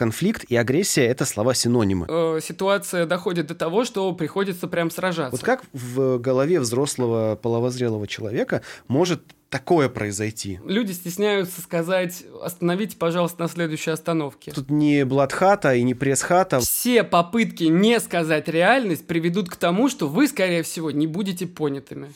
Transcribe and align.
конфликт 0.00 0.44
и 0.48 0.56
агрессия– 0.56 1.04
это 1.08 1.26
слова-синонимы. 1.26 2.06
Э, 2.08 2.40
ситуация 2.42 3.04
доходит 3.04 3.48
до 3.48 3.54
того, 3.54 3.84
что 3.84 4.10
приходится 4.14 4.66
прям 4.66 4.90
сражаться. 4.90 5.36
Вот 5.36 5.44
как 5.44 5.62
в 5.74 6.16
голове 6.16 6.58
взрослого 6.58 7.36
половозрелого 7.36 8.06
человека 8.06 8.62
может 8.88 9.20
такое 9.50 9.90
произойти? 9.90 10.58
Люди 10.64 10.92
стесняются 10.92 11.60
сказать 11.60 12.24
«остановите, 12.42 12.96
пожалуйста, 12.96 13.42
на 13.42 13.48
следующей 13.50 13.90
остановке». 13.90 14.52
Тут 14.52 14.70
не 14.70 15.04
бладхата 15.04 15.74
и 15.74 15.82
не 15.82 15.92
пресс-хата. 15.92 16.60
Все 16.60 17.04
попытки 17.04 17.64
не 17.64 18.00
сказать 18.00 18.48
реальность 18.48 19.06
приведут 19.06 19.50
к 19.50 19.56
тому, 19.56 19.90
что 19.90 20.08
вы, 20.08 20.28
скорее 20.28 20.62
всего, 20.62 20.90
не 20.90 21.06
будете 21.06 21.46
понятыми. 21.46 22.10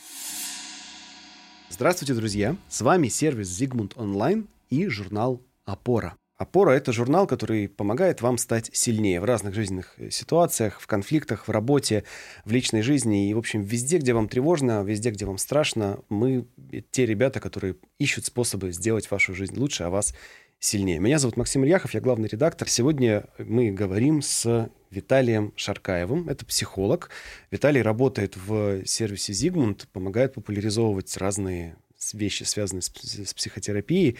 Здравствуйте, 1.68 2.14
друзья! 2.14 2.56
С 2.70 2.80
вами 2.80 3.08
сервис 3.08 3.48
Зигмунд 3.48 3.92
Онлайн 3.96 4.46
и 4.70 4.88
журнал 4.88 5.42
«Опора». 5.66 6.14
«Опора»— 6.36 6.70
это 6.72 6.92
журнал, 6.92 7.28
который 7.28 7.68
помогает 7.68 8.20
вам 8.20 8.38
стать 8.38 8.68
сильнее 8.72 9.20
в 9.20 9.24
разных 9.24 9.54
жизненных 9.54 9.94
э, 9.98 10.10
ситуациях, 10.10 10.80
в 10.80 10.86
конфликтах, 10.88 11.46
в 11.46 11.50
работе, 11.50 12.02
в 12.44 12.50
личной 12.50 12.82
жизни 12.82 13.30
и, 13.30 13.34
в 13.34 13.38
общем, 13.38 13.62
везде, 13.62 13.98
где 13.98 14.14
вам 14.14 14.28
тревожно, 14.28 14.82
везде, 14.82 15.10
где 15.10 15.26
вам 15.26 15.38
страшно. 15.38 16.00
Мы 16.08 16.46
те 16.90 17.06
ребята, 17.06 17.38
которые 17.38 17.76
ищут 17.98 18.24
способы 18.24 18.72
сделать 18.72 19.08
вашу 19.12 19.32
жизнь 19.32 19.56
лучше, 19.56 19.84
а 19.84 19.90
вас 19.90 20.12
сильнее. 20.58 20.98
Меня 20.98 21.20
зовут 21.20 21.36
Максим 21.36 21.64
Ильяхов, 21.64 21.94
я 21.94 22.00
главный 22.00 22.28
редактор. 22.28 22.68
Сегодня 22.68 23.26
мы 23.38 23.70
говорим 23.70 24.20
с 24.20 24.70
Виталием 24.90 25.52
Шаркаевым. 25.54 26.28
Это 26.28 26.44
психолог. 26.44 27.10
Виталий 27.52 27.82
работает 27.82 28.36
в 28.36 28.84
сервисе 28.86 29.32
Зигмунд, 29.32 29.86
помогает 29.92 30.34
популяризовывать 30.34 31.16
разные 31.16 31.76
вещи, 32.12 32.42
связанные 32.42 32.82
с, 32.82 32.90
с 32.90 33.34
психотерапией. 33.34 34.16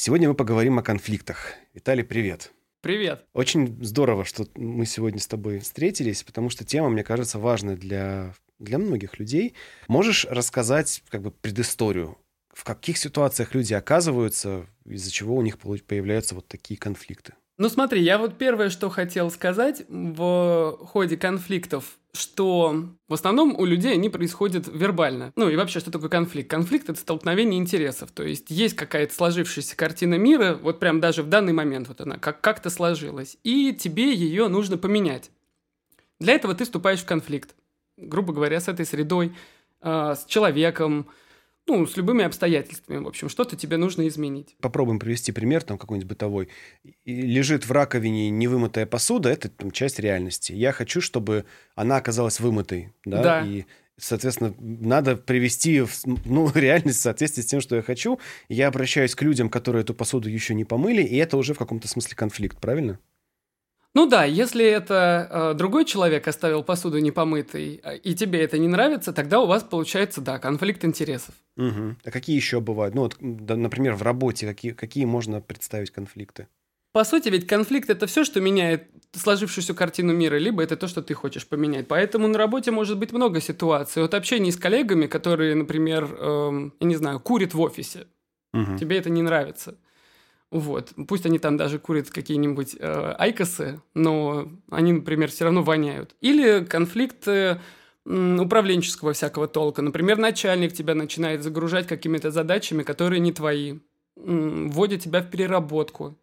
Сегодня 0.00 0.28
мы 0.28 0.36
поговорим 0.36 0.78
о 0.78 0.82
конфликтах. 0.84 1.54
Виталий, 1.74 2.04
привет. 2.04 2.52
Привет. 2.82 3.24
Очень 3.32 3.84
здорово, 3.84 4.24
что 4.24 4.46
мы 4.54 4.86
сегодня 4.86 5.18
с 5.18 5.26
тобой 5.26 5.58
встретились, 5.58 6.22
потому 6.22 6.50
что 6.50 6.64
тема, 6.64 6.88
мне 6.88 7.02
кажется, 7.02 7.40
важная 7.40 7.74
для, 7.74 8.32
для 8.60 8.78
многих 8.78 9.18
людей. 9.18 9.54
Можешь 9.88 10.24
рассказать 10.26 11.02
как 11.08 11.22
бы 11.22 11.32
предысторию? 11.32 12.16
В 12.54 12.62
каких 12.62 12.96
ситуациях 12.96 13.56
люди 13.56 13.74
оказываются, 13.74 14.68
из-за 14.84 15.10
чего 15.10 15.34
у 15.34 15.42
них 15.42 15.58
появляются 15.58 16.36
вот 16.36 16.46
такие 16.46 16.78
конфликты? 16.78 17.34
Ну 17.58 17.68
смотри, 17.68 18.00
я 18.02 18.18
вот 18.18 18.38
первое, 18.38 18.70
что 18.70 18.88
хотел 18.88 19.32
сказать 19.32 19.84
в 19.88 20.78
ходе 20.86 21.16
конфликтов, 21.16 21.98
что 22.12 22.86
в 23.08 23.14
основном 23.14 23.56
у 23.58 23.64
людей 23.64 23.94
они 23.94 24.08
происходят 24.08 24.68
вербально. 24.72 25.32
Ну 25.34 25.48
и 25.48 25.56
вообще, 25.56 25.80
что 25.80 25.90
такое 25.90 26.08
конфликт? 26.08 26.48
Конфликт— 26.48 26.88
это 26.88 27.00
столкновение 27.00 27.58
интересов. 27.58 28.12
То 28.12 28.22
есть 28.22 28.48
есть 28.50 28.76
какая-то 28.76 29.12
сложившаяся 29.12 29.76
картина 29.76 30.14
мира, 30.14 30.56
вот 30.62 30.78
прям 30.78 31.00
даже 31.00 31.24
в 31.24 31.28
данный 31.28 31.52
момент 31.52 31.88
вот 31.88 32.00
она 32.00 32.16
как- 32.16 32.40
как-то 32.40 32.70
сложилась, 32.70 33.36
и 33.42 33.72
тебе 33.72 34.14
ее 34.14 34.46
нужно 34.46 34.78
поменять. 34.78 35.32
Для 36.20 36.34
этого 36.34 36.54
ты 36.54 36.62
вступаешь 36.62 37.00
в 37.00 37.06
конфликт, 37.06 37.56
грубо 37.96 38.32
говоря, 38.32 38.60
с 38.60 38.68
этой 38.68 38.86
средой, 38.86 39.32
э, 39.80 40.14
с 40.14 40.24
человеком, 40.26 41.08
ну, 41.68 41.86
с 41.86 41.96
любыми 41.96 42.24
обстоятельствами, 42.24 42.98
в 43.04 43.06
общем, 43.06 43.28
что-то 43.28 43.56
тебе 43.56 43.76
нужно 43.76 44.08
изменить. 44.08 44.56
Попробуем 44.60 44.98
привести 44.98 45.32
пример, 45.32 45.62
там, 45.62 45.78
какой-нибудь 45.78 46.08
бытовой. 46.08 46.48
Лежит 47.04 47.66
в 47.66 47.72
раковине 47.72 48.30
невымытая 48.30 48.86
посуда, 48.86 49.28
это 49.28 49.48
там, 49.48 49.70
часть 49.70 49.98
реальности. 49.98 50.52
Я 50.52 50.72
хочу, 50.72 51.00
чтобы 51.00 51.44
она 51.74 51.96
оказалась 51.96 52.40
вымытой, 52.40 52.92
да, 53.04 53.22
Да. 53.22 53.46
и 53.46 53.64
Соответственно, 54.00 54.54
надо 54.60 55.16
привести 55.16 55.80
в, 55.80 55.92
ну, 56.24 56.50
реальность 56.54 57.00
в 57.00 57.02
соответствии 57.02 57.42
с 57.42 57.46
тем, 57.46 57.60
что 57.60 57.74
я 57.76 57.82
хочу. 57.82 58.20
Я 58.48 58.68
обращаюсь 58.68 59.14
к 59.16 59.22
людям, 59.22 59.50
которые 59.50 59.82
эту 59.82 59.92
посуду 59.92 60.28
еще 60.28 60.54
не 60.54 60.64
помыли, 60.64 61.02
и 61.02 61.16
это 61.16 61.36
уже 61.36 61.52
в 61.52 61.58
каком-то 61.58 61.88
смысле 61.88 62.14
конфликт, 62.16 62.58
правильно? 62.60 63.00
Ну 63.98 64.06
да, 64.06 64.24
если 64.24 64.64
это 64.64 65.28
э, 65.28 65.54
другой 65.54 65.84
человек 65.84 66.28
оставил 66.28 66.62
посуду 66.62 67.00
непомытой, 67.00 67.80
э, 67.82 67.96
и 67.96 68.14
тебе 68.14 68.40
это 68.44 68.56
не 68.56 68.68
нравится, 68.68 69.12
тогда 69.12 69.40
у 69.40 69.46
вас 69.46 69.64
получается, 69.64 70.20
да, 70.20 70.38
конфликт 70.38 70.84
интересов. 70.84 71.34
Угу. 71.56 71.96
А 72.04 72.10
какие 72.12 72.36
еще 72.36 72.60
бывают? 72.60 72.94
Ну, 72.94 73.02
вот, 73.02 73.16
да, 73.18 73.56
например, 73.56 73.94
в 73.94 74.02
работе 74.02 74.46
какие, 74.46 74.70
какие 74.70 75.04
можно 75.04 75.40
представить 75.40 75.90
конфликты? 75.90 76.46
По 76.92 77.02
сути, 77.02 77.28
ведь 77.28 77.48
конфликт 77.48 77.90
это 77.90 78.06
все, 78.06 78.22
что 78.22 78.40
меняет 78.40 78.84
сложившуюся 79.16 79.74
картину 79.74 80.12
мира, 80.12 80.36
либо 80.36 80.62
это 80.62 80.76
то, 80.76 80.86
что 80.86 81.02
ты 81.02 81.14
хочешь 81.14 81.48
поменять. 81.48 81.88
Поэтому 81.88 82.28
на 82.28 82.38
работе 82.38 82.70
может 82.70 82.98
быть 83.00 83.10
много 83.10 83.40
ситуаций. 83.40 84.04
От 84.04 84.14
общения 84.14 84.52
с 84.52 84.56
коллегами, 84.56 85.08
которые, 85.08 85.56
например, 85.56 86.04
эм, 86.04 86.72
я 86.78 86.86
не 86.86 86.94
знаю, 86.94 87.18
курят 87.18 87.52
в 87.52 87.60
офисе. 87.60 88.06
Угу. 88.54 88.78
Тебе 88.78 88.98
это 88.98 89.10
не 89.10 89.22
нравится. 89.22 89.76
Вот. 90.50 90.92
Пусть 91.06 91.26
они 91.26 91.38
там 91.38 91.56
даже 91.56 91.78
курят 91.78 92.10
какие-нибудь 92.10 92.76
э, 92.78 93.14
айкосы, 93.18 93.82
но 93.94 94.48
они, 94.70 94.92
например, 94.92 95.30
все 95.30 95.44
равно 95.44 95.62
воняют. 95.62 96.14
Или 96.20 96.64
конфликты 96.64 97.60
управленческого 98.06 99.12
всякого 99.12 99.48
толка. 99.48 99.82
Например, 99.82 100.16
начальник 100.16 100.72
тебя 100.72 100.94
начинает 100.94 101.42
загружать 101.42 101.86
какими-то 101.86 102.30
задачами, 102.30 102.82
которые 102.82 103.20
не 103.20 103.32
твои. 103.32 103.80
Вводит 104.16 105.02
тебя 105.02 105.20
в 105.20 105.30
переработку. 105.30 106.16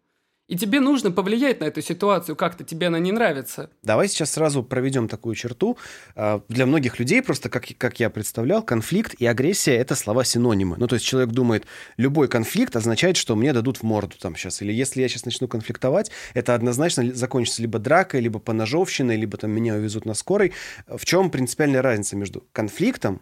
И 0.48 0.56
тебе 0.56 0.78
нужно 0.78 1.10
повлиять 1.10 1.60
на 1.60 1.64
эту 1.64 1.82
ситуацию 1.82 2.36
как-то, 2.36 2.62
тебе 2.62 2.86
она 2.86 3.00
не 3.00 3.10
нравится. 3.10 3.68
Давай 3.82 4.08
сейчас 4.08 4.32
сразу 4.32 4.62
проведем 4.62 5.08
такую 5.08 5.34
черту. 5.34 5.76
А, 6.14 6.40
Для 6.48 6.66
многих 6.66 7.00
людей, 7.00 7.20
просто 7.20 7.48
как, 7.48 7.66
как 7.78 7.98
я 7.98 8.10
представлял, 8.10 8.62
конфликт 8.62 9.14
и 9.14 9.26
агрессия– 9.26 9.74
это 9.76 9.96
слова-синонимы. 9.96 10.76
Ну, 10.78 10.86
то 10.86 10.94
есть 10.94 11.04
человек 11.04 11.30
думает, 11.30 11.66
любой 11.96 12.28
конфликт 12.28 12.76
означает, 12.76 13.16
что 13.16 13.34
мне 13.34 13.52
дадут 13.52 13.78
в 13.78 13.82
морду 13.82 14.16
там 14.20 14.36
сейчас. 14.36 14.62
Или 14.62 14.72
если 14.72 15.02
я 15.02 15.08
сейчас 15.08 15.24
начну 15.24 15.48
конфликтовать, 15.48 16.12
это 16.32 16.54
однозначно 16.54 17.12
закончится 17.12 17.62
либо 17.62 17.80
дракой, 17.80 18.20
либо 18.20 18.38
поножовщиной, 18.38 19.16
либо 19.16 19.36
там 19.38 19.50
меня 19.50 19.74
увезут 19.74 20.04
на 20.04 20.14
скорой. 20.14 20.52
В 20.86 21.04
чем 21.04 21.30
принципиальная 21.30 21.82
разница 21.82 22.14
между 22.14 22.46
конфликтом, 22.52 23.20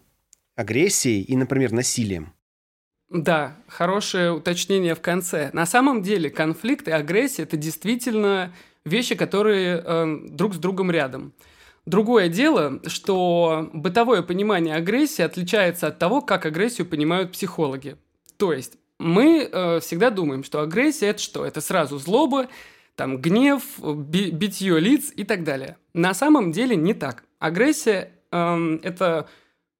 агрессией 0.56 1.22
и, 1.22 1.36
например, 1.36 1.72
насилием? 1.72 2.34
Да, 3.14 3.56
хорошее 3.68 4.32
уточнение 4.32 4.96
в 4.96 5.00
конце. 5.00 5.50
На 5.52 5.66
самом 5.66 6.02
деле 6.02 6.30
конфликт 6.30 6.88
и 6.88 6.90
агрессия 6.90 7.44
это 7.44 7.56
действительно 7.56 8.52
вещи, 8.84 9.14
которые 9.14 9.80
э, 9.84 10.18
друг 10.30 10.54
с 10.54 10.58
другом 10.58 10.90
рядом. 10.90 11.32
Другое 11.86 12.26
дело, 12.28 12.80
что 12.88 13.70
бытовое 13.72 14.22
понимание 14.22 14.74
агрессии 14.74 15.22
отличается 15.22 15.86
от 15.86 15.98
того, 16.00 16.22
как 16.22 16.44
агрессию 16.44 16.88
понимают 16.88 17.30
психологи. 17.30 17.96
То 18.36 18.52
есть 18.52 18.78
мы 18.98 19.48
э, 19.48 19.78
всегда 19.78 20.10
думаем, 20.10 20.42
что 20.42 20.60
агрессия 20.60 21.06
это 21.06 21.22
что? 21.22 21.44
Это 21.44 21.60
сразу 21.60 22.00
злоба, 22.00 22.48
там 22.96 23.18
гнев, 23.18 23.62
би- 23.78 24.32
битье 24.32 24.80
лиц 24.80 25.12
и 25.14 25.22
так 25.22 25.44
далее. 25.44 25.76
На 25.92 26.14
самом 26.14 26.50
деле 26.50 26.74
не 26.74 26.94
так. 26.94 27.22
Агрессия 27.38 28.10
эм, 28.32 28.80
это 28.82 29.28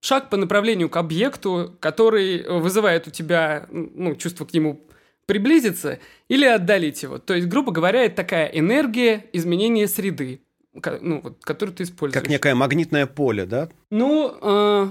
шаг 0.04 0.28
по 0.28 0.37
направлению 0.37 0.88
к 0.91 0.97
объекту, 0.98 1.76
который 1.81 2.38
э, 2.42 2.59
вызывает 2.59 3.06
у 3.09 3.10
тебя 3.10 3.66
ну, 3.70 4.15
чувство 4.16 4.44
к 4.44 4.53
нему 4.53 4.81
приблизиться 5.26 5.98
или 6.28 6.44
отдалить 6.44 7.03
его. 7.03 7.19
То 7.19 7.34
есть, 7.34 7.48
грубо 7.48 7.72
говоря, 7.72 8.04
это 8.04 8.16
такая 8.16 8.47
энергия 8.48 9.25
изменения 9.32 9.88
среды, 9.88 10.42
ну, 11.00 11.20
вот, 11.22 11.42
которую 11.42 11.75
ты 11.75 11.84
используешь. 11.84 12.20
Как 12.22 12.31
некое 12.31 12.54
магнитное 12.54 13.06
поле, 13.06 13.47
да? 13.47 13.70
Ну, 13.91 14.37
э, 14.42 14.88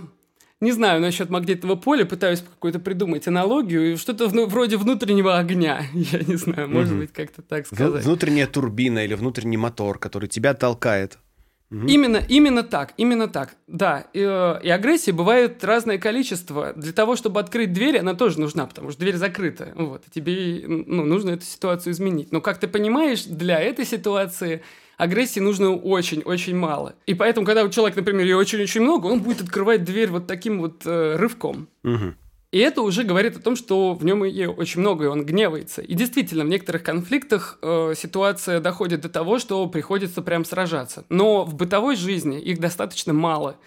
не 0.61 0.71
знаю 0.71 0.99
насчет 1.01 1.29
магнитного 1.29 1.75
поля, 1.75 2.05
пытаюсь 2.05 2.39
какую-то 2.41 2.79
придумать 2.79 3.27
аналогию, 3.27 3.95
что-то 3.97 4.27
вну- 4.27 4.47
вроде 4.47 4.77
внутреннего 4.77 5.37
огня, 5.37 5.83
я 5.93 6.19
не 6.23 6.37
знаю, 6.37 6.67
может 6.69 6.89
Мгм. 6.93 7.01
быть, 7.01 7.13
как-то 7.13 7.43
так 7.43 7.65
В- 7.65 7.75
сказать. 7.75 8.03
Внутренняя 8.03 8.47
турбина 8.47 9.05
или 9.05 9.13
внутренний 9.13 9.57
мотор, 9.57 9.99
который 9.99 10.27
тебя 10.27 10.55
толкает. 10.55 11.19
Именно, 11.73 12.23
именно 12.27 12.63
так, 12.63 12.93
именно 12.97 13.27
так. 13.27 13.55
Да, 13.67 14.05
и, 14.13 14.19
э, 14.19 14.59
и 14.63 14.69
агрессии 14.69 15.11
бывает 15.11 15.63
разное 15.63 15.97
количество. 15.97 16.73
Для 16.73 16.93
того, 16.93 17.15
чтобы 17.15 17.39
открыть 17.39 17.73
дверь, 17.73 17.97
она 17.97 18.13
тоже 18.13 18.39
нужна, 18.39 18.65
потому 18.65 18.91
что 18.91 18.99
дверь 18.99 19.15
закрыта. 19.15 19.71
Вот, 19.75 20.03
и 20.07 20.11
тебе 20.11 20.63
ну, 20.67 21.03
нужно 21.05 21.31
эту 21.31 21.45
ситуацию 21.45 21.93
изменить. 21.93 22.31
Но, 22.31 22.41
как 22.41 22.59
ты 22.59 22.67
понимаешь, 22.67 23.23
для 23.23 23.59
этой 23.59 23.85
ситуации 23.85 24.61
агрессии 24.97 25.39
нужно 25.39 25.75
очень-очень 25.75 26.55
мало. 26.55 26.95
И 27.05 27.13
поэтому, 27.13 27.45
когда 27.45 27.63
у 27.63 27.69
человека, 27.69 27.99
например, 27.99 28.23
ее 28.23 28.37
очень-очень 28.37 28.81
много, 28.81 29.07
он 29.07 29.21
будет 29.21 29.41
открывать 29.41 29.83
дверь 29.83 30.09
вот 30.09 30.27
таким 30.27 30.59
вот 30.59 30.85
э, 30.85 31.15
рывком. 31.15 31.67
Мгм. 31.83 32.15
И 32.53 32.59
это 32.59 32.83
уже 32.83 33.03
говорит 33.03 33.35
о 33.35 33.39
том, 33.39 33.55
что 33.55 33.95
в 33.95 34.05
нем 34.05 34.23
ее 34.23 34.51
очень 34.51 34.81
много, 34.81 35.05
и 35.05 35.07
он 35.07 35.25
гневается. 35.25 35.81
И 35.81 35.95
действительно, 35.95 36.43
в 36.43 36.49
некоторых 36.49 36.83
конфликтах 36.83 37.57
э, 37.63 37.95
ситуация 37.97 38.59
доходит 38.59 39.01
до 39.01 39.09
того, 39.09 39.39
что 39.39 39.65
приходится 39.65 40.21
прям 40.21 40.45
сражаться. 40.45 41.03
Но 41.09 41.45
в 41.45 41.55
бытовой 41.55 41.95
жизни 41.95 42.39
их 42.39 42.59
достаточно 42.59 43.11
мало, 43.11 43.57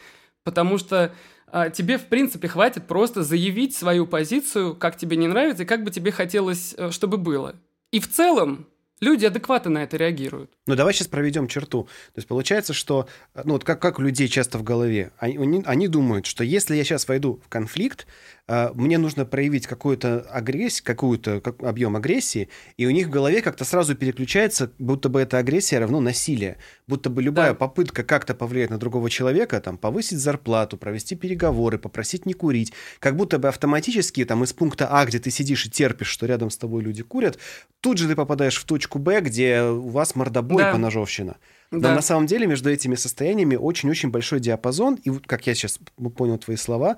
потому 0.45 0.79
что 0.79 1.13
а, 1.49 1.69
тебе, 1.69 1.99
в 1.99 2.07
принципе, 2.07 2.47
хватит 2.47 2.87
просто 2.87 3.25
заявить 3.25 3.75
свою 3.75 4.07
позицию, 4.07 4.77
как 4.77 4.97
тебе 4.97 5.17
не 5.17 5.27
нравится, 5.27 5.65
и 5.65 5.67
как 5.67 5.83
бы 5.83 5.91
тебе 5.91 6.13
хотелось, 6.13 6.73
э, 6.79 6.93
чтобы 6.93 7.17
было. 7.17 7.57
И 7.91 7.99
в 7.99 8.09
целом 8.09 8.69
люди 9.01 9.27
адекватно 9.27 9.71
на 9.71 9.83
это 9.83 9.97
реагируют. 9.97 10.51
Ну, 10.67 10.75
давай 10.75 10.95
сейчас 10.95 11.09
проведем 11.09 11.49
черту. 11.49 11.85
То 11.85 12.19
есть 12.19 12.29
получается, 12.29 12.73
что, 12.73 13.09
ну, 13.45 13.55
вот 13.55 13.65
как, 13.65 13.81
как 13.81 13.99
у 13.99 14.03
людей 14.03 14.29
часто 14.29 14.59
в 14.59 14.63
голове, 14.63 15.13
они, 15.19 15.63
они- 15.67 15.89
думают, 15.89 16.27
что 16.27 16.45
если 16.45 16.77
я 16.77 16.85
сейчас 16.85 17.07
войду 17.09 17.41
в 17.45 17.49
конфликт, 17.49 18.07
э, 18.07 18.36
мне 18.49 18.97
нужно 18.99 19.25
проявить 19.25 19.67
какую-то 19.67 20.21
агрессию, 20.31 20.85
какую-то 20.85 21.41
как, 21.41 21.63
объем 21.65 21.97
агрессии, 21.97 22.49
и 22.77 22.87
у 22.87 22.91
них 22.91 23.09
в 23.09 23.11
голове 23.11 23.43
как-то 23.43 23.65
сразу 23.65 23.97
переключается, 23.97 24.71
будто 24.79 25.09
бы 25.09 25.21
эта 25.21 25.39
агрессия 25.39 25.81
равно 25.81 26.01
насилие, 26.01 26.59
будто 26.87 27.11
бы 27.11 27.23
любая 27.23 27.51
да. 27.51 27.55
попытка 27.57 28.05
как-то 28.05 28.35
повлиять 28.35 28.71
на 28.71 28.79
другого 28.79 29.11
человека, 29.11 29.61
там, 29.61 29.77
повысить 29.77 30.19
зарплату, 30.19 30.77
провести 30.77 31.17
переговоры, 31.17 31.79
попросить 31.79 32.25
не 32.25 32.35
курить, 32.35 32.73
как 33.01 33.17
будто 33.17 33.39
бы 33.39 33.49
автоматически 33.49 34.25
там 34.25 34.45
из 34.45 34.53
пункта 34.53 34.89
А, 34.91 35.05
где 35.07 35.19
ты 35.19 35.31
сидишь 35.31 35.67
и 35.67 35.71
терпишь, 35.71 36.09
что 36.09 36.27
рядом 36.27 36.51
с 36.51 36.57
тобой 36.57 36.83
люди 36.83 37.03
курят, 37.03 37.39
тут 37.81 37.99
же 37.99 38.07
ты 38.07 38.15
попадаешь 38.15 38.57
в 38.57 38.65
точку 38.65 39.01
Б, 39.01 39.21
где 39.23 39.63
у 39.63 39.89
вас 39.89 40.15
мордобой 40.15 40.63
да. 40.63 40.73
поножовщина. 40.73 41.37
Но 41.73 41.81
да. 41.81 41.95
на 41.95 42.03
самом 42.03 42.27
деле 42.27 42.47
между 42.47 42.71
этими 42.71 42.95
состояниями 42.95 43.57
очень-очень 43.57 44.11
большой 44.11 44.41
диапазон. 44.41 44.95
И 45.03 45.11
как 45.11 45.47
я 45.47 45.55
сейчас 45.55 45.81
понял 46.17 46.39
твои 46.39 46.57
слова, 46.57 46.97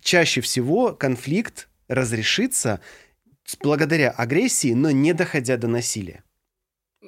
чаще 0.00 0.40
всего 0.40 0.92
конфликт 0.92 1.68
разрешится 1.88 2.80
благодаря 3.62 4.10
агрессии, 4.10 4.72
но 4.72 4.90
не 4.90 5.12
доходя 5.12 5.56
до 5.56 5.68
насилия. 5.68 6.22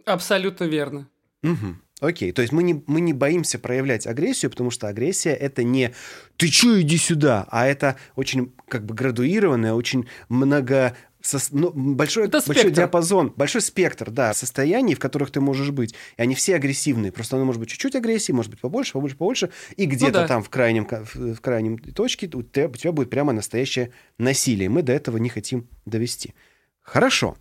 Абсолютно 0.04 0.64
верно. 0.64 1.08
Угу. 1.42 1.76
Окей, 2.00 2.32
то 2.32 2.42
есть 2.42 2.52
мы 2.52 2.64
не, 2.64 2.82
мы 2.88 3.00
не 3.00 3.12
боимся 3.12 3.60
проявлять 3.60 4.08
агрессию, 4.08 4.50
потому 4.50 4.72
что 4.72 4.88
агрессия 4.88 5.34
это 5.34 5.62
не 5.62 5.94
«ты 6.36 6.48
чё, 6.48 6.80
иди 6.80 6.96
сюда», 6.96 7.46
а 7.48 7.66
это 7.66 7.96
очень 8.16 8.52
как 8.66 8.84
бы 8.84 8.92
градуированная, 8.92 9.72
очень 9.72 10.08
много 10.28 10.96
со, 11.22 11.38
ну, 11.50 11.70
большой, 11.72 12.26
Это 12.26 12.42
большой 12.46 12.70
диапазон, 12.70 13.32
большой 13.36 13.60
спектр, 13.60 14.10
да, 14.10 14.34
состояний, 14.34 14.94
в 14.94 14.98
которых 14.98 15.30
ты 15.30 15.40
можешь 15.40 15.70
быть. 15.70 15.94
И 16.16 16.22
они 16.22 16.34
все 16.34 16.56
агрессивные. 16.56 17.12
Просто 17.12 17.36
оно 17.36 17.44
может 17.44 17.60
быть 17.60 17.70
чуть-чуть 17.70 17.94
агрессии, 17.96 18.32
может 18.32 18.50
быть 18.50 18.60
побольше, 18.60 18.92
побольше, 18.92 19.16
побольше. 19.16 19.50
И 19.76 19.86
ну 19.86 19.92
где-то 19.92 20.12
ну, 20.12 20.19
да. 20.19 20.28
там 20.28 20.42
в 20.42 20.50
крайнем, 20.50 20.86
в, 20.86 21.34
в 21.34 21.40
крайнем 21.40 21.78
точке 21.78 22.28
у 22.34 22.42
тебя, 22.42 22.69
у 22.69 22.72
тебя 22.72 22.92
будет 22.92 23.10
прямо 23.10 23.32
настоящее 23.32 23.92
насилие. 24.19 24.69
Мы 24.69 24.82
до 24.82 24.92
этого 24.92 25.16
не 25.16 25.28
хотим 25.28 25.69
довести. 25.86 26.34
Хорошо. 26.82 27.36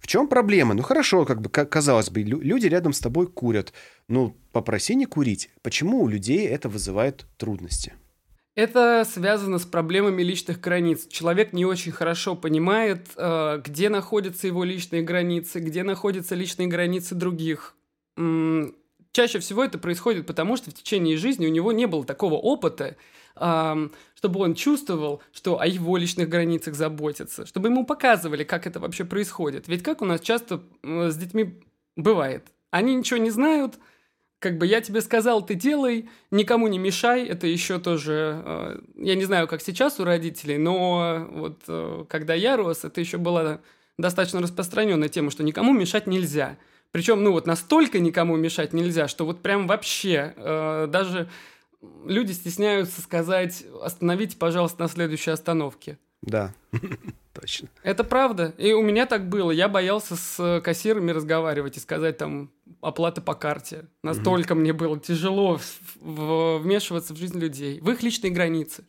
В 0.00 0.06
чем 0.06 0.28
проблема? 0.28 0.74
Ну 0.74 0.82
хорошо, 0.82 1.24
как 1.24 1.40
бы 1.40 1.48
казалось 1.50 2.10
бы, 2.10 2.22
люди 2.22 2.66
рядом 2.66 2.92
с 2.92 3.00
тобой 3.00 3.26
курят. 3.26 3.72
Ну, 4.08 4.36
попроси 4.52 4.94
не 4.94 5.06
курить. 5.06 5.50
Почему 5.62 6.02
у 6.02 6.08
людей 6.08 6.46
это 6.46 6.68
вызывает 6.68 7.26
трудности? 7.36 7.92
Это 8.54 9.04
связано 9.04 9.58
с 9.58 9.64
проблемами 9.64 10.22
личных 10.22 10.60
границ. 10.60 11.08
Человек 11.08 11.52
не 11.52 11.64
очень 11.64 11.90
хорошо 11.90 12.36
понимает, 12.36 13.08
э, 13.16 13.60
где 13.64 13.88
находятся 13.88 14.46
его 14.46 14.62
личные 14.62 15.02
границы, 15.02 15.58
где 15.58 15.82
находятся 15.82 16.36
личные 16.36 16.68
границы 16.68 17.16
других. 17.16 17.74
Чаще 18.16 19.38
всего 19.40 19.64
это 19.64 19.78
происходит 19.78 20.26
потому, 20.26 20.56
что 20.56 20.70
в 20.70 20.74
течение 20.74 21.16
жизни 21.16 21.46
у 21.46 21.50
него 21.50 21.72
не 21.72 21.86
было 21.86 22.04
такого 22.04 22.34
опыта, 22.34 22.96
чтобы 23.34 24.40
он 24.40 24.54
чувствовал, 24.54 25.20
что 25.32 25.60
о 25.60 25.66
его 25.66 25.96
личных 25.96 26.28
границах 26.28 26.74
заботятся, 26.76 27.46
чтобы 27.46 27.68
ему 27.68 27.84
показывали, 27.84 28.44
как 28.44 28.68
это 28.68 28.78
вообще 28.78 29.04
происходит. 29.04 29.66
Ведь 29.66 29.82
как 29.82 30.00
у 30.02 30.04
нас 30.04 30.20
часто 30.20 30.62
с 30.84 31.16
детьми 31.16 31.60
бывает, 31.96 32.46
они 32.70 32.94
ничего 32.94 33.18
не 33.18 33.30
знают, 33.30 33.78
как 34.44 34.58
бы 34.58 34.66
я 34.66 34.82
тебе 34.82 35.00
сказал, 35.00 35.40
ты 35.40 35.54
делай, 35.54 36.10
никому 36.30 36.68
не 36.68 36.78
мешай. 36.78 37.24
Это 37.24 37.46
еще 37.46 37.78
тоже, 37.78 38.42
э, 38.44 38.80
я 38.96 39.14
не 39.14 39.24
знаю, 39.24 39.48
как 39.48 39.62
сейчас 39.62 39.98
у 40.00 40.04
родителей, 40.04 40.58
но 40.58 41.26
вот 41.30 41.62
э, 41.66 42.04
когда 42.10 42.34
я 42.34 42.58
рос, 42.58 42.84
это 42.84 43.00
еще 43.00 43.16
была 43.16 43.60
достаточно 43.96 44.42
распространенная 44.42 45.08
тема, 45.08 45.30
что 45.30 45.42
никому 45.42 45.72
мешать 45.72 46.06
нельзя. 46.06 46.58
Причем, 46.92 47.24
ну 47.24 47.32
вот 47.32 47.46
настолько 47.46 48.00
никому 48.00 48.36
мешать 48.36 48.74
нельзя, 48.74 49.08
что 49.08 49.24
вот 49.24 49.40
прям 49.40 49.66
вообще 49.66 50.34
э, 50.36 50.88
даже 50.90 51.30
люди 52.04 52.32
стесняются 52.32 53.00
сказать, 53.00 53.64
остановите, 53.80 54.36
пожалуйста, 54.36 54.82
на 54.82 54.88
следующей 54.88 55.30
остановке. 55.30 55.96
Да, 56.20 56.52
точно. 57.34 57.68
Это 57.82 58.04
правда. 58.04 58.54
И 58.56 58.72
у 58.72 58.82
меня 58.82 59.06
так 59.06 59.28
было. 59.28 59.50
Я 59.50 59.68
боялся 59.68 60.16
с 60.16 60.60
кассирами 60.62 61.10
разговаривать 61.10 61.76
и 61.76 61.80
сказать 61.80 62.16
там, 62.16 62.50
оплаты 62.80 63.20
по 63.20 63.34
карте. 63.34 63.86
Настолько 64.02 64.52
угу. 64.52 64.60
мне 64.60 64.72
было 64.72 64.98
тяжело 64.98 65.60
вмешиваться 66.00 67.12
в 67.12 67.16
жизнь 67.16 67.38
людей, 67.38 67.80
в 67.80 67.90
их 67.90 68.02
личные 68.02 68.32
границы. 68.32 68.84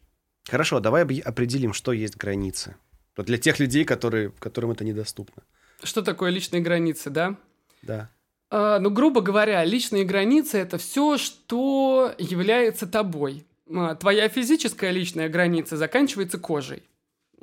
Хорошо, 0.47 0.79
давай 0.79 1.03
определим, 1.03 1.73
что 1.73 1.91
есть 1.91 2.17
границы. 2.17 2.75
Вот 3.17 3.25
для 3.25 3.37
тех 3.37 3.59
людей, 3.59 3.83
которые, 3.85 4.31
которым 4.39 4.71
это 4.71 4.83
недоступно. 4.83 5.43
Что 5.83 6.01
такое 6.01 6.29
личные 6.29 6.61
границы, 6.61 7.09
да? 7.09 7.35
Да. 7.81 8.09
А, 8.49 8.79
ну, 8.79 8.89
грубо 8.89 9.21
говоря, 9.21 9.63
личные 9.63 10.03
границы 10.03 10.57
это 10.57 10.77
все, 10.77 11.17
что 11.17 12.13
является 12.17 12.87
тобой. 12.87 13.45
А, 13.73 13.95
твоя 13.95 14.29
физическая 14.29 14.91
личная 14.91 15.29
граница 15.29 15.77
заканчивается 15.77 16.37
кожей. 16.37 16.83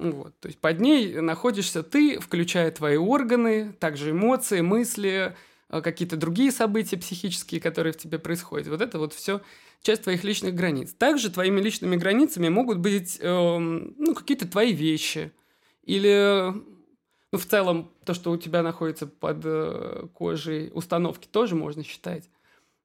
Вот, 0.02 0.38
то 0.40 0.48
есть 0.48 0.58
под 0.58 0.80
ней 0.80 1.20
находишься 1.20 1.82
ты, 1.82 2.18
включая 2.18 2.70
твои 2.72 2.96
органы, 2.96 3.72
также 3.78 4.10
эмоции, 4.10 4.60
мысли, 4.60 5.36
а, 5.68 5.80
какие-то 5.80 6.16
другие 6.16 6.50
события 6.50 6.96
психические, 6.96 7.60
которые 7.60 7.92
в 7.92 7.96
тебе 7.96 8.18
происходят. 8.18 8.66
Вот 8.66 8.80
это 8.80 8.98
вот 8.98 9.14
все 9.14 9.40
часть 9.80 10.02
твоих 10.02 10.24
личных 10.24 10.54
границ. 10.54 10.92
Также 10.92 11.30
твоими 11.30 11.60
личными 11.60 11.96
границами 11.96 12.48
могут 12.48 12.78
быть 12.78 13.18
э, 13.20 13.58
ну, 13.58 14.14
какие-то 14.14 14.48
твои 14.48 14.72
вещи 14.72 15.32
или 15.84 16.52
ну, 17.32 17.38
в 17.38 17.46
целом 17.46 17.92
то, 18.04 18.12
что 18.14 18.32
у 18.32 18.36
тебя 18.36 18.62
находится 18.62 19.06
под 19.06 19.38
э, 19.44 20.06
кожей 20.14 20.70
установки, 20.74 21.26
тоже 21.26 21.54
можно 21.54 21.84
считать. 21.84 22.28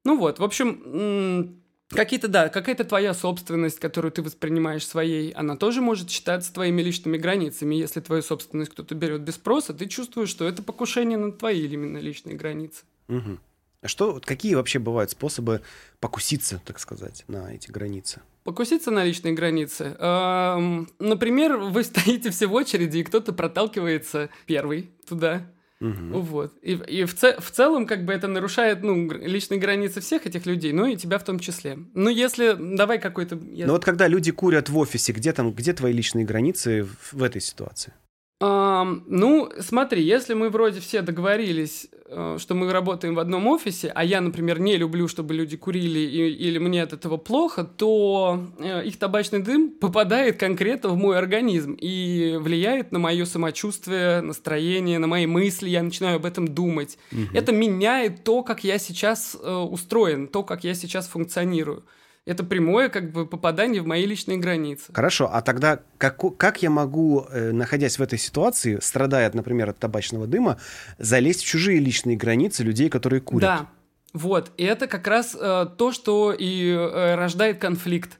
Ну 0.04 0.18
вот, 0.18 0.40
в 0.40 0.44
общем, 0.44 1.62
Какие-то, 1.90 2.28
да, 2.28 2.50
какая-то 2.50 2.84
твоя 2.84 3.14
собственность, 3.14 3.80
которую 3.80 4.12
ты 4.12 4.22
воспринимаешь 4.22 4.86
своей, 4.86 5.32
она 5.32 5.56
тоже 5.56 5.82
может 5.82 6.10
считаться 6.10 6.54
твоими 6.54 6.82
личными 6.82 7.18
границами. 7.18 7.76
Если 7.76 8.02
твою 8.02 8.22
собственность 8.22 8.72
кто-то 8.72 8.94
берет 8.94 9.22
без 9.22 9.36
спроса, 9.36 9.74
ты 9.74 9.88
чувствуешь, 9.88 10.30
что 10.30 10.48
это 10.48 10.62
покушение 10.62 11.18
на 11.18 11.32
твои 11.32 11.66
именно 11.66 11.98
личные 11.98 12.36
границы. 12.36 12.84
Угу. 13.08 13.40
А 13.82 13.88
что, 13.88 14.20
какие 14.24 14.56
вообще 14.56 14.80
бывают 14.80 15.12
способы 15.12 15.62
покуситься, 16.00 16.62
так 16.66 16.80
сказать, 16.80 17.24
на 17.28 17.54
эти 17.54 17.72
границы? 17.72 18.22
Покуситься 18.44 18.92
на 18.92 19.04
личные 19.06 19.34
границы. 19.34 19.96
Эм, 20.00 20.90
например, 21.00 21.58
вы 21.58 21.84
стоите 21.86 22.32
все 22.32 22.48
в 22.48 22.54
очереди, 22.54 22.98
и 22.98 23.04
кто-то 23.04 23.32
проталкивается 23.32 24.30
первый 24.46 24.90
туда. 25.08 25.48
Угу. 25.80 26.20
Вот. 26.20 26.54
И, 26.62 26.72
и 26.74 27.06
в, 27.06 27.14
ц- 27.14 27.40
в 27.40 27.52
целом, 27.52 27.86
как 27.86 28.04
бы 28.04 28.14
это 28.14 28.28
нарушает 28.28 28.82
ну, 28.82 29.12
личные 29.12 29.60
границы 29.60 30.02
всех 30.02 30.26
этих 30.26 30.46
людей, 30.46 30.74
ну 30.74 30.86
и 30.86 30.96
тебя 30.96 31.20
в 31.20 31.24
том 31.24 31.40
числе. 31.40 31.78
Ну, 31.94 32.10
если. 32.10 32.56
Давай 32.58 33.00
какой-то. 33.00 33.36
Если... 33.36 33.66
Ну 33.66 33.74
вот 33.74 33.86
когда 33.86 34.08
люди 34.08 34.32
курят 34.32 34.70
в 34.70 34.78
офисе, 34.78 35.12
где 35.14 35.34
там, 35.34 35.54
где 35.54 35.74
твои 35.74 35.94
личные 35.94 36.26
границы 36.26 36.84
в, 36.84 37.14
в 37.14 37.24
этой 37.24 37.42
ситуации? 37.42 37.94
Um, 38.40 39.02
ну, 39.08 39.50
смотри, 39.60 40.04
если 40.04 40.36
мы 40.36 40.52
вроде 40.52 40.80
все 40.80 41.02
договорились, 41.02 41.88
uh, 42.08 42.38
что 42.38 42.54
мы 42.54 42.72
работаем 42.72 43.16
в 43.16 43.20
одном 43.20 43.48
офисе, 43.48 43.92
а 43.96 44.06
я, 44.06 44.22
например, 44.22 44.60
не 44.60 44.78
люблю, 44.78 45.08
чтобы 45.08 45.34
люди 45.34 45.58
курили 45.58 45.98
и, 45.98 46.30
или 46.30 46.60
мне 46.60 46.84
от 46.84 46.94
этого 46.94 47.18
плохо, 47.18 47.64
то 47.64 48.46
uh, 48.60 48.86
их 48.86 49.00
табачный 49.00 49.42
дым 49.42 49.72
попадает 49.72 50.40
конкретно 50.40 50.90
в 50.90 50.98
мой 50.98 51.18
организм 51.18 51.76
и 51.82 52.38
влияет 52.40 52.92
на 52.92 53.00
мое 53.00 53.26
самочувствие, 53.26 54.22
настроение, 54.22 55.00
на 55.00 55.08
мои 55.08 55.26
мысли, 55.26 55.70
я 55.70 55.82
начинаю 55.82 56.18
об 56.18 56.26
этом 56.26 56.48
думать. 56.48 57.00
Угу. 57.12 57.22
Это 57.34 57.52
меняет 57.52 58.24
то, 58.24 58.44
как 58.44 58.64
я 58.64 58.78
сейчас 58.78 59.36
uh, 59.36 59.64
устроен, 59.64 60.28
то, 60.28 60.44
как 60.44 60.64
я 60.64 60.76
сейчас 60.76 61.08
функционирую 61.08 61.84
это 62.28 62.44
прямое 62.44 62.90
как 62.90 63.12
бы 63.12 63.26
попадание 63.26 63.82
в 63.82 63.88
мои 63.88 64.06
личные 64.06 64.38
границы. 64.38 64.92
Хорошо, 64.94 65.30
а 65.32 65.42
тогда 65.42 65.80
как, 65.98 66.22
как 66.38 66.62
я 66.62 66.70
могу, 66.70 67.26
э, 67.32 67.54
находясь 67.54 67.98
в 67.98 68.02
этой 68.02 68.20
ситуации, 68.20 68.80
страдая, 68.82 69.32
например, 69.34 69.70
от 69.70 69.78
табачного 69.78 70.28
дыма, 70.28 70.60
залезть 70.98 71.44
в 71.44 71.46
чужие 71.46 71.80
личные 71.80 72.18
границы 72.18 72.64
людей, 72.64 72.90
которые 72.90 73.22
курят? 73.22 73.42
Да, 73.42 73.70
вот, 74.12 74.52
и 74.58 74.66
это 74.66 74.88
как 74.88 75.08
раз 75.08 75.38
э, 75.40 75.68
то, 75.78 75.94
что 75.94 76.34
и 76.38 76.70
э, 76.70 77.16
рождает 77.16 77.60
конфликт. 77.60 78.20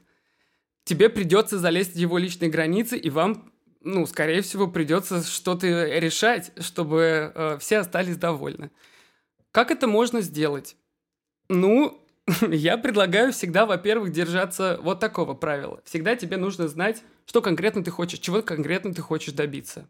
Тебе 0.84 1.10
придется 1.10 1.58
залезть 1.58 1.92
в 1.92 1.98
его 1.98 2.16
личные 2.16 2.50
границы, 2.50 2.96
и 2.96 3.10
вам, 3.10 3.52
ну, 3.82 4.06
скорее 4.06 4.40
всего, 4.40 4.68
придется 4.68 5.22
что-то 5.22 5.66
решать, 5.66 6.52
чтобы 6.60 7.30
э, 7.34 7.58
все 7.60 7.78
остались 7.80 8.16
довольны. 8.16 8.70
Как 9.52 9.70
это 9.70 9.86
можно 9.86 10.22
сделать? 10.22 10.76
Ну, 11.50 12.02
Я 12.50 12.78
предлагаю 12.78 13.32
всегда, 13.32 13.66
во-первых, 13.66 14.12
держаться 14.12 14.78
вот 14.82 15.00
такого 15.00 15.34
правила. 15.34 15.80
Всегда 15.84 16.16
тебе 16.16 16.36
нужно 16.36 16.68
знать, 16.68 17.02
что 17.26 17.42
конкретно 17.42 17.82
ты 17.82 17.90
хочешь, 17.90 18.18
чего 18.18 18.42
конкретно 18.42 18.94
ты 18.94 19.02
хочешь 19.02 19.34
добиться. 19.34 19.88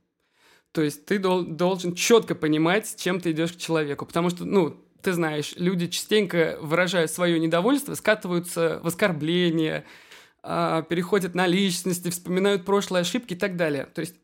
То 0.73 0.83
есть 0.83 1.07
ты 1.07 1.19
дол- 1.19 1.45
должен 1.45 1.95
четко 1.95 2.35
понимать, 2.35 2.87
с 2.87 2.95
чем 2.95 3.21
ты 3.21 3.31
идешь 3.31 3.53
к 3.53 3.57
человеку. 3.57 4.07
Потому 4.07 4.31
что, 4.31 4.45
ну, 4.45 4.77
ты 5.03 5.13
знаешь, 5.13 5.55
люди 5.57 5.87
частенько, 5.87 6.59
выражая 6.61 7.07
свое 7.07 7.39
недовольство, 7.39 7.95
скатываются 7.95 8.81
в 8.83 8.87
оскорбления, 8.87 9.85
э, 10.43 10.83
переходят 10.89 11.35
на 11.35 11.47
личности, 11.47 12.11
вспоминают 12.11 12.65
прошлые 12.65 13.03
ошибки 13.03 13.35
и 13.35 13.37
так 13.37 13.57
далее. 13.57 13.87
То 13.95 14.01
есть 14.01 14.17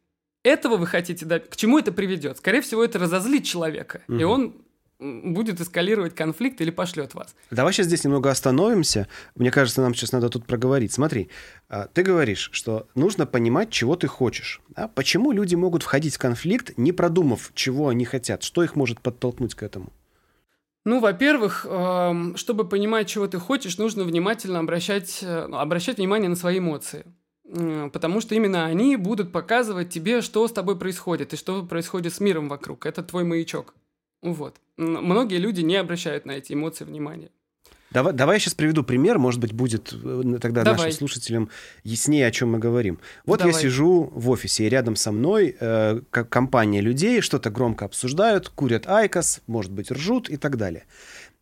этого 0.42 0.76
вы 0.76 0.86
хотите 0.86 1.24
добиться. 1.24 1.50
К 1.50 1.56
чему 1.56 1.78
это 1.78 1.92
приведет? 1.92 2.38
Скорее 2.38 2.60
всего, 2.60 2.84
это 2.84 2.98
разозлит 2.98 3.44
человека. 3.44 4.02
Угу. 4.08 4.18
И 4.18 4.24
он 4.24 4.63
будет 5.04 5.60
эскалировать 5.60 6.14
конфликт 6.14 6.60
или 6.60 6.70
пошлет 6.70 7.14
вас. 7.14 7.34
Давай 7.50 7.72
сейчас 7.72 7.86
здесь 7.86 8.04
немного 8.04 8.30
остановимся. 8.30 9.08
Мне 9.34 9.50
кажется, 9.50 9.82
нам 9.82 9.94
сейчас 9.94 10.12
надо 10.12 10.28
тут 10.28 10.46
проговорить. 10.46 10.92
Смотри, 10.92 11.28
а, 11.68 11.88
ты 11.92 12.02
говоришь, 12.02 12.50
что 12.52 12.88
нужно 12.94 13.26
понимать, 13.26 13.70
чего 13.70 13.96
ты 13.96 14.06
хочешь. 14.06 14.60
Да? 14.68 14.88
Почему 14.88 15.32
люди 15.32 15.54
могут 15.54 15.82
входить 15.82 16.14
в 16.14 16.18
конфликт, 16.18 16.72
не 16.76 16.92
продумав, 16.92 17.50
чего 17.54 17.88
они 17.88 18.04
хотят? 18.04 18.42
Что 18.42 18.64
их 18.64 18.76
может 18.76 19.00
подтолкнуть 19.00 19.54
к 19.54 19.62
этому? 19.62 19.92
Ну, 20.86 21.00
во-первых, 21.00 21.66
эм, 21.68 22.36
чтобы 22.36 22.68
понимать, 22.68 23.08
чего 23.08 23.26
ты 23.26 23.38
хочешь, 23.38 23.78
нужно 23.78 24.04
внимательно 24.04 24.58
обращать, 24.58 25.20
э, 25.22 25.48
обращать 25.52 25.96
внимание 25.96 26.28
на 26.28 26.36
свои 26.36 26.58
эмоции. 26.58 27.06
Потому 27.92 28.20
что 28.22 28.34
именно 28.34 28.64
они 28.64 28.96
будут 28.96 29.30
показывать 29.30 29.90
тебе, 29.90 30.22
что 30.22 30.48
с 30.48 30.52
тобой 30.52 30.78
происходит 30.78 31.34
и 31.34 31.36
что 31.36 31.62
происходит 31.62 32.14
с 32.14 32.20
миром 32.20 32.48
вокруг. 32.48 32.86
Это 32.86 33.02
твой 33.02 33.24
маячок. 33.24 33.74
Вот. 34.24 34.56
Многие 34.78 35.36
люди 35.36 35.60
не 35.60 35.76
обращают 35.76 36.24
на 36.24 36.32
эти 36.32 36.54
эмоции 36.54 36.84
внимания. 36.84 37.30
Давай, 37.90 38.12
давай 38.12 38.36
я 38.36 38.40
сейчас 38.40 38.54
приведу 38.54 38.82
пример, 38.82 39.18
может 39.18 39.38
быть, 39.38 39.52
будет 39.52 39.92
э, 39.92 40.38
тогда 40.40 40.64
давай. 40.64 40.86
нашим 40.86 40.92
слушателям 40.92 41.50
яснее, 41.84 42.26
о 42.26 42.32
чем 42.32 42.50
мы 42.50 42.58
говорим. 42.58 42.98
Вот 43.24 43.38
давай. 43.38 43.54
я 43.54 43.60
сижу 43.60 44.10
в 44.12 44.30
офисе, 44.30 44.66
и 44.66 44.68
рядом 44.68 44.96
со 44.96 45.12
мной 45.12 45.54
э, 45.60 46.00
компания 46.10 46.80
людей 46.80 47.20
что-то 47.20 47.50
громко 47.50 47.84
обсуждают, 47.84 48.48
курят 48.48 48.88
айкос, 48.88 49.42
может 49.46 49.70
быть, 49.70 49.92
ржут 49.92 50.28
и 50.28 50.36
так 50.36 50.56
далее. 50.56 50.86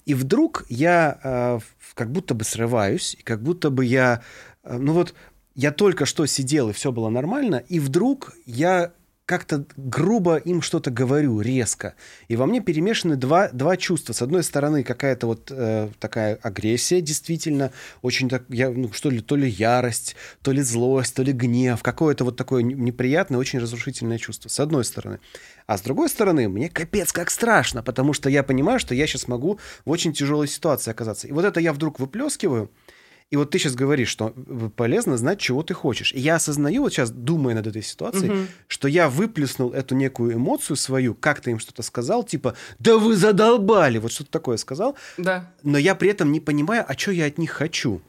И 0.05 0.13
вдруг 0.13 0.67
я 0.69 1.21
э, 1.23 1.61
как 1.95 2.11
будто 2.11 2.35
бы 2.35 2.45
срываюсь, 2.45 3.17
и 3.19 3.23
как 3.23 3.43
будто 3.43 3.71
бы 3.71 3.87
я, 3.87 4.23
э, 4.65 4.77
ну 4.77 4.93
вот, 4.93 5.15
я 5.55 5.71
только 5.71 6.05
что 6.05 6.27
сидел, 6.27 6.69
и 6.69 6.73
все 6.75 6.93
было 6.93 7.09
нормально, 7.09 7.63
и 7.67 7.81
вдруг 7.81 8.35
я 8.45 8.93
как-то 9.27 9.65
грубо 9.77 10.37
им 10.37 10.63
что-то 10.63 10.91
говорю, 10.91 11.41
резко. 11.41 11.95
И 12.29 12.37
во 12.37 12.47
мне 12.47 12.61
перемешаны 12.61 13.17
два, 13.17 13.49
два 13.51 13.77
чувства. 13.77 14.13
С 14.13 14.23
одной 14.23 14.43
стороны, 14.43 14.83
какая-то 14.83 15.27
вот 15.27 15.51
э, 15.51 15.91
такая 16.01 16.37
агрессия, 16.43 17.01
действительно, 17.01 17.73
очень 18.03 18.29
так, 18.29 18.45
я, 18.49 18.71
ну, 18.71 18.93
что 18.93 19.11
ли, 19.11 19.21
то 19.21 19.37
ли 19.37 19.49
ярость, 19.49 20.17
то 20.43 20.51
ли 20.51 20.61
злость, 20.61 21.15
то 21.15 21.23
ли 21.23 21.33
гнев, 21.33 21.83
какое-то 21.83 22.25
вот 22.25 22.37
такое 22.37 22.63
неприятное, 22.63 23.39
очень 23.39 23.61
разрушительное 23.61 24.19
чувство. 24.19 24.49
С 24.49 24.59
одной 24.59 24.85
стороны. 24.85 25.21
А 25.67 25.79
с 25.79 25.83
другой 25.83 26.09
стороны, 26.09 26.49
мне 26.49 26.69
капец 26.69 27.13
как 27.13 27.31
страшно, 27.31 27.83
потому 27.83 28.13
что 28.13 28.29
я 28.29 28.43
понимаю, 28.43 28.81
что 28.81 28.95
я 28.95 29.07
сейчас 29.07 29.29
могу 29.29 29.61
в 29.85 29.91
очень 29.91 30.13
тяжелой 30.13 30.49
ситуации 30.49 30.91
оказаться. 30.91 31.29
И 31.29 31.33
вот 31.33 31.45
это 31.45 31.61
я 31.61 31.73
вдруг 31.73 32.01
выплескиваю, 32.01 32.71
и 33.33 33.37
вот 33.37 33.49
ты 33.49 33.59
сейчас 33.59 33.75
говоришь, 33.75 34.11
что 34.11 34.35
полезно 34.77 35.17
знать, 35.17 35.41
чего 35.41 35.63
ты 35.63 35.73
хочешь. 35.73 36.13
И 36.13 36.21
я 36.21 36.35
осознаю 36.35 36.83
вот 36.83 36.93
сейчас, 36.93 37.11
думая 37.11 37.55
над 37.55 37.67
этой 37.67 37.83
ситуацией, 37.83 38.31
угу. 38.31 38.47
что 38.69 38.89
я 38.89 39.09
выплеснул 39.09 39.73
эту 39.73 39.95
некую 39.95 40.35
эмоцию 40.35 40.77
свою, 40.77 41.15
как-то 41.15 41.51
им 41.51 41.59
что-то 41.59 41.83
сказал, 41.83 42.25
типа, 42.25 42.55
да 42.79 42.99
вы 42.99 43.17
задолбали, 43.17 43.97
вот 43.97 44.13
что-то 44.13 44.31
такое 44.31 44.59
сказал. 44.59 44.99
Да. 45.17 45.51
Но 45.63 45.79
я 45.79 45.95
при 45.95 46.11
этом 46.11 46.31
не 46.31 46.41
понимаю, 46.41 46.85
а 46.87 46.93
что 46.93 47.11
я 47.11 47.25
от 47.25 47.39
них 47.39 47.53
хочу. 47.53 48.03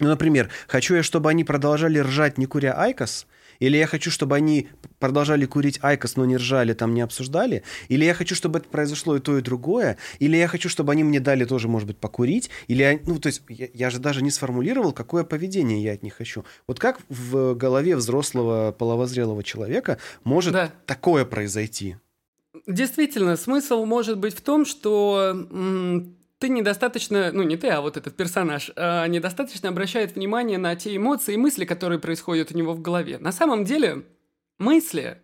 Ну, 0.00 0.08
например, 0.08 0.50
хочу 0.66 0.94
я, 0.94 1.02
чтобы 1.02 1.30
они 1.30 1.44
продолжали 1.44 1.98
ржать, 1.98 2.38
не 2.38 2.46
куря 2.46 2.74
IQOS– 2.78 3.26
или 3.60 3.76
я 3.76 3.86
хочу, 3.86 4.10
чтобы 4.10 4.36
они 4.36 4.68
продолжали 4.98 5.46
курить 5.46 5.78
IQOS, 5.82 6.16
но 6.16 6.24
не 6.24 6.36
ржали, 6.36 6.74
там 6.74 6.94
не 6.94 7.00
обсуждали? 7.00 7.62
Или 7.88 8.04
я 8.04 8.14
хочу, 8.14 8.34
чтобы 8.34 8.58
это 8.60 8.68
произошло 8.68 9.16
и 9.16 9.20
то, 9.20 9.36
и 9.38 9.42
другое? 9.42 9.96
Или 10.18 10.36
я 10.36 10.48
хочу, 10.48 10.68
чтобы 10.68 10.92
они 10.92 11.04
мне 11.04 11.20
дали 11.20 11.44
тоже, 11.44 11.68
может 11.68 11.88
быть, 11.88 11.98
покурить? 11.98 12.50
Или, 12.68 13.00
ну, 13.06 13.18
то 13.18 13.28
есть 13.28 13.42
я, 13.48 13.68
я 13.72 13.90
же 13.90 13.98
даже 13.98 14.22
не 14.22 14.30
сформулировал, 14.30 14.92
какое 14.92 15.24
поведение 15.24 15.82
я 15.82 15.92
от 15.92 16.02
них 16.02 16.14
хочу. 16.14 16.44
Вот 16.66 16.78
как 16.78 17.00
в 17.08 17.54
голове 17.54 17.96
взрослого 17.96 18.72
половозрелого 18.72 19.42
человека 19.42 19.98
может 20.24 20.52
да. 20.52 20.72
такое 20.86 21.24
произойти? 21.24 21.96
Действительно, 22.66 23.36
смысл 23.36 23.84
может 23.84 24.18
быть 24.18 24.34
в 24.34 24.40
том, 24.40 24.66
что 24.66 25.46
ты 26.38 26.48
недостаточно, 26.48 27.30
ну 27.32 27.42
не 27.42 27.56
ты, 27.56 27.68
а 27.68 27.80
вот 27.80 27.96
этот 27.96 28.16
персонаж, 28.16 28.70
э, 28.74 29.06
недостаточно 29.08 29.68
обращает 29.68 30.14
внимание 30.14 30.58
на 30.58 30.76
те 30.76 30.96
эмоции 30.96 31.34
и 31.34 31.38
мысли, 31.38 31.64
которые 31.64 31.98
происходят 31.98 32.52
у 32.52 32.56
него 32.56 32.74
в 32.74 32.80
голове. 32.80 33.18
На 33.18 33.32
самом 33.32 33.64
деле, 33.64 34.04
мысли 34.58 35.20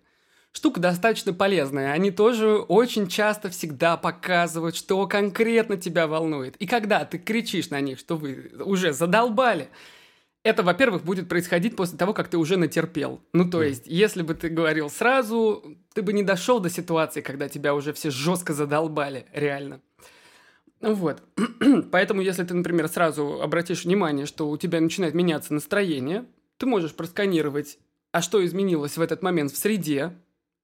штука 0.52 0.80
достаточно 0.80 1.32
полезная. 1.32 1.92
Они 1.92 2.10
тоже 2.10 2.56
очень 2.56 3.08
часто 3.08 3.50
всегда 3.50 3.96
показывают, 3.96 4.76
что 4.76 5.06
конкретно 5.06 5.76
тебя 5.76 6.06
волнует. 6.06 6.56
И 6.56 6.66
когда 6.66 7.04
ты 7.04 7.18
кричишь 7.18 7.70
на 7.70 7.80
них, 7.80 7.98
что 7.98 8.16
вы 8.16 8.52
уже 8.64 8.92
задолбали, 8.92 9.68
это, 10.44 10.62
во-первых, 10.62 11.04
будет 11.04 11.28
происходить 11.28 11.74
после 11.74 11.96
того, 11.96 12.12
как 12.12 12.28
ты 12.28 12.36
уже 12.36 12.56
натерпел. 12.56 13.20
Ну, 13.32 13.48
то 13.48 13.62
есть, 13.62 13.84
если 13.86 14.22
бы 14.22 14.34
ты 14.34 14.50
говорил 14.50 14.90
сразу, 14.90 15.64
ты 15.94 16.02
бы 16.02 16.12
не 16.12 16.22
дошел 16.22 16.60
до 16.60 16.68
ситуации, 16.68 17.22
когда 17.22 17.48
тебя 17.48 17.74
уже 17.74 17.94
все 17.94 18.10
жестко 18.10 18.52
задолбали, 18.52 19.26
реально. 19.32 19.80
Вот. 20.84 21.22
Поэтому, 21.90 22.20
если 22.20 22.44
ты, 22.44 22.54
например, 22.54 22.88
сразу 22.88 23.40
обратишь 23.40 23.84
внимание, 23.84 24.26
что 24.26 24.48
у 24.50 24.56
тебя 24.56 24.80
начинает 24.80 25.14
меняться 25.14 25.54
настроение, 25.54 26.26
ты 26.58 26.66
можешь 26.66 26.94
просканировать, 26.94 27.78
а 28.12 28.20
что 28.20 28.44
изменилось 28.44 28.96
в 28.96 29.00
этот 29.00 29.22
момент 29.22 29.50
в 29.52 29.56
среде, 29.56 30.12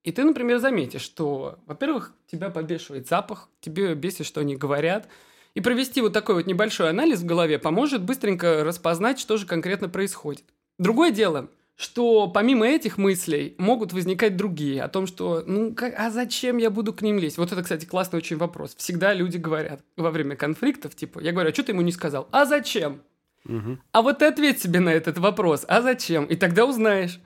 и 0.02 0.12
ты, 0.12 0.24
например, 0.24 0.58
заметишь, 0.58 1.02
что, 1.02 1.58
во-первых, 1.66 2.14
тебя 2.26 2.50
побешивает 2.50 3.08
запах, 3.08 3.48
тебе 3.60 3.94
бесит, 3.94 4.26
что 4.26 4.40
они 4.40 4.56
говорят, 4.56 5.08
и 5.54 5.60
провести 5.60 6.00
вот 6.00 6.12
такой 6.12 6.36
вот 6.36 6.46
небольшой 6.46 6.90
анализ 6.90 7.20
в 7.20 7.26
голове 7.26 7.58
поможет 7.58 8.02
быстренько 8.02 8.62
распознать, 8.62 9.18
что 9.18 9.36
же 9.36 9.46
конкретно 9.46 9.88
происходит. 9.88 10.44
Другое 10.78 11.10
дело, 11.10 11.50
что 11.80 12.28
помимо 12.28 12.66
этих 12.66 12.98
мыслей 12.98 13.54
могут 13.56 13.94
возникать 13.94 14.36
другие, 14.36 14.82
о 14.82 14.88
том, 14.88 15.06
что, 15.06 15.42
ну, 15.46 15.74
как, 15.74 15.94
а 15.98 16.10
зачем 16.10 16.58
я 16.58 16.68
буду 16.68 16.92
к 16.92 17.00
ним 17.00 17.18
лезть? 17.18 17.38
Вот 17.38 17.52
это, 17.52 17.62
кстати, 17.62 17.86
классный 17.86 18.18
очень 18.18 18.36
вопрос. 18.36 18.74
Всегда 18.76 19.14
люди 19.14 19.38
говорят 19.38 19.80
во 19.96 20.10
время 20.10 20.36
конфликтов, 20.36 20.94
типа, 20.94 21.20
я 21.20 21.32
говорю, 21.32 21.48
а 21.48 21.54
что 21.54 21.62
ты 21.62 21.72
ему 21.72 21.80
не 21.80 21.92
сказал? 21.92 22.28
А 22.32 22.44
зачем? 22.44 23.00
Угу. 23.46 23.78
А 23.92 24.02
вот 24.02 24.18
ты 24.18 24.26
ответь 24.26 24.60
себе 24.60 24.80
на 24.80 24.90
этот 24.90 25.16
вопрос, 25.16 25.64
а 25.68 25.80
зачем? 25.80 26.26
И 26.26 26.36
тогда 26.36 26.66
узнаешь, 26.66 27.18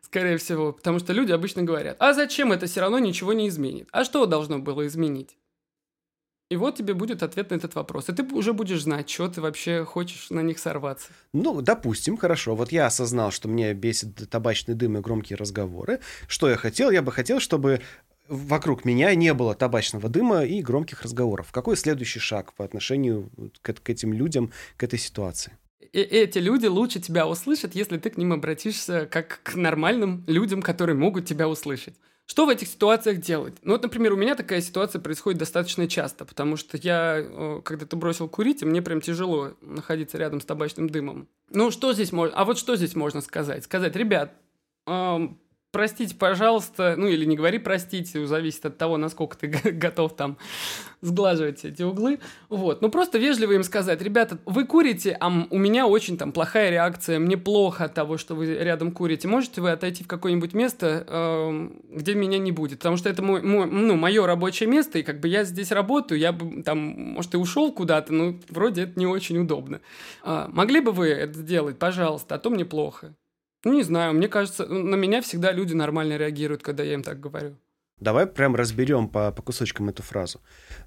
скорее 0.00 0.38
всего, 0.38 0.72
потому 0.72 1.00
что 1.00 1.12
люди 1.12 1.32
обычно 1.32 1.62
говорят, 1.62 1.98
а 2.00 2.14
зачем 2.14 2.50
это 2.50 2.64
все 2.64 2.80
равно 2.80 2.98
ничего 2.98 3.34
не 3.34 3.48
изменит? 3.48 3.88
А 3.92 4.04
что 4.04 4.24
должно 4.24 4.58
было 4.58 4.86
изменить? 4.86 5.36
И 6.50 6.56
вот 6.56 6.76
тебе 6.76 6.94
будет 6.94 7.22
ответ 7.22 7.50
на 7.50 7.56
этот 7.56 7.74
вопрос. 7.74 8.08
И 8.08 8.12
ты 8.12 8.22
уже 8.34 8.54
будешь 8.54 8.82
знать, 8.82 9.10
что 9.10 9.28
ты 9.28 9.42
вообще 9.42 9.84
хочешь 9.84 10.30
на 10.30 10.40
них 10.40 10.58
сорваться. 10.58 11.08
Ну, 11.34 11.60
допустим, 11.60 12.16
хорошо. 12.16 12.54
Вот 12.54 12.72
я 12.72 12.86
осознал, 12.86 13.30
что 13.30 13.48
мне 13.48 13.74
бесит 13.74 14.30
табачный 14.30 14.74
дым 14.74 14.96
и 14.96 15.00
громкие 15.00 15.36
разговоры. 15.36 16.00
Что 16.26 16.48
я 16.48 16.56
хотел? 16.56 16.90
Я 16.90 17.02
бы 17.02 17.12
хотел, 17.12 17.38
чтобы 17.38 17.82
вокруг 18.28 18.86
меня 18.86 19.14
не 19.14 19.34
было 19.34 19.54
табачного 19.54 20.08
дыма 20.08 20.44
и 20.44 20.62
громких 20.62 21.02
разговоров. 21.02 21.52
Какой 21.52 21.76
следующий 21.76 22.20
шаг 22.20 22.54
по 22.54 22.64
отношению 22.64 23.30
к, 23.60 23.74
к 23.74 23.90
этим 23.90 24.14
людям, 24.14 24.50
к 24.78 24.82
этой 24.84 24.98
ситуации? 24.98 25.52
И 25.92 26.00
эти 26.00 26.38
люди 26.38 26.66
лучше 26.66 27.00
тебя 27.00 27.26
услышат, 27.26 27.74
если 27.74 27.98
ты 27.98 28.10
к 28.10 28.16
ним 28.16 28.32
обратишься 28.32 29.06
как 29.10 29.40
к 29.42 29.54
нормальным 29.54 30.24
людям, 30.26 30.62
которые 30.62 30.96
могут 30.96 31.26
тебя 31.26 31.48
услышать. 31.48 31.94
Что 32.30 32.44
в 32.44 32.50
этих 32.50 32.68
ситуациях 32.68 33.20
делать? 33.20 33.54
Ну 33.62 33.72
вот, 33.72 33.82
например, 33.82 34.12
у 34.12 34.16
меня 34.16 34.34
такая 34.34 34.60
ситуация 34.60 35.00
происходит 35.00 35.38
достаточно 35.40 35.88
часто, 35.88 36.26
потому 36.26 36.58
что 36.58 36.76
я 36.76 37.24
когда-то 37.64 37.96
бросил 37.96 38.28
курить, 38.28 38.60
и 38.60 38.66
мне 38.66 38.82
прям 38.82 39.00
тяжело 39.00 39.54
находиться 39.62 40.18
рядом 40.18 40.42
с 40.42 40.44
табачным 40.44 40.90
дымом. 40.90 41.26
Ну 41.48 41.70
что 41.70 41.94
здесь 41.94 42.12
можно? 42.12 42.36
А 42.36 42.44
вот 42.44 42.58
что 42.58 42.76
здесь 42.76 42.94
можно 42.94 43.22
сказать? 43.22 43.64
Сказать, 43.64 43.96
ребят, 43.96 44.34
простите, 45.78 46.16
пожалуйста, 46.16 46.96
ну 46.98 47.06
или 47.06 47.24
не 47.24 47.36
говори 47.36 47.60
простите, 47.60 48.26
зависит 48.26 48.66
от 48.66 48.78
того, 48.78 48.96
насколько 48.96 49.38
ты 49.38 49.46
готов 49.46 50.16
там 50.16 50.36
сглаживать 51.02 51.64
эти 51.64 51.84
углы. 51.84 52.18
Вот, 52.48 52.82
ну 52.82 52.90
просто 52.90 53.18
вежливо 53.18 53.52
им 53.52 53.62
сказать, 53.62 54.02
ребята, 54.02 54.38
вы 54.44 54.64
курите, 54.64 55.16
а 55.20 55.28
у 55.28 55.56
меня 55.56 55.86
очень 55.86 56.18
там 56.18 56.32
плохая 56.32 56.70
реакция, 56.70 57.20
мне 57.20 57.36
плохо 57.36 57.84
от 57.84 57.94
того, 57.94 58.18
что 58.18 58.34
вы 58.34 58.56
рядом 58.56 58.90
курите. 58.90 59.28
Можете 59.28 59.60
вы 59.60 59.70
отойти 59.70 60.02
в 60.02 60.08
какое-нибудь 60.08 60.52
место, 60.52 61.04
э, 61.06 61.68
где 61.92 62.14
меня 62.16 62.40
не 62.40 62.50
будет? 62.50 62.78
Потому 62.78 62.96
что 62.96 63.08
это 63.08 63.22
мой, 63.22 63.40
мой, 63.40 63.66
ну, 63.66 63.94
мое 63.94 64.26
рабочее 64.26 64.68
место, 64.68 64.98
и 64.98 65.04
как 65.04 65.20
бы 65.20 65.28
я 65.28 65.44
здесь 65.44 65.70
работаю, 65.70 66.18
я 66.18 66.32
бы 66.32 66.64
там, 66.64 66.78
может, 66.78 67.34
и 67.34 67.36
ушел 67.36 67.70
куда-то, 67.70 68.12
но 68.12 68.34
вроде 68.48 68.82
это 68.82 68.98
не 68.98 69.06
очень 69.06 69.38
удобно. 69.38 69.80
А, 70.24 70.48
могли 70.50 70.80
бы 70.80 70.90
вы 70.90 71.06
это 71.10 71.34
сделать, 71.34 71.78
пожалуйста, 71.78 72.34
а 72.34 72.38
то 72.40 72.50
мне 72.50 72.64
плохо. 72.64 73.14
Ну, 73.68 73.74
не 73.74 73.82
знаю, 73.82 74.14
мне 74.14 74.28
кажется, 74.28 74.64
на 74.64 74.94
меня 74.94 75.20
всегда 75.20 75.52
люди 75.52 75.74
нормально 75.74 76.16
реагируют, 76.16 76.62
когда 76.62 76.82
я 76.82 76.94
им 76.94 77.02
так 77.02 77.20
говорю. 77.20 77.54
Давай 78.00 78.26
прям 78.26 78.56
разберем 78.56 79.08
по, 79.08 79.30
по 79.30 79.42
кусочкам 79.42 79.90
эту 79.90 80.02
фразу. 80.02 80.40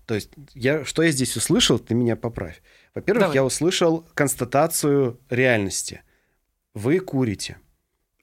То 0.07 0.15
есть, 0.15 0.31
я, 0.55 0.83
что 0.83 1.03
я 1.03 1.11
здесь 1.11 1.37
услышал, 1.37 1.77
ты 1.77 1.93
меня 1.93 2.15
поправь. 2.15 2.63
Во-первых, 2.95 3.21
Давай. 3.21 3.35
я 3.35 3.45
услышал 3.45 4.07
констатацию 4.15 5.19
реальности. 5.29 6.01
Вы 6.73 6.99
курите. 6.99 7.57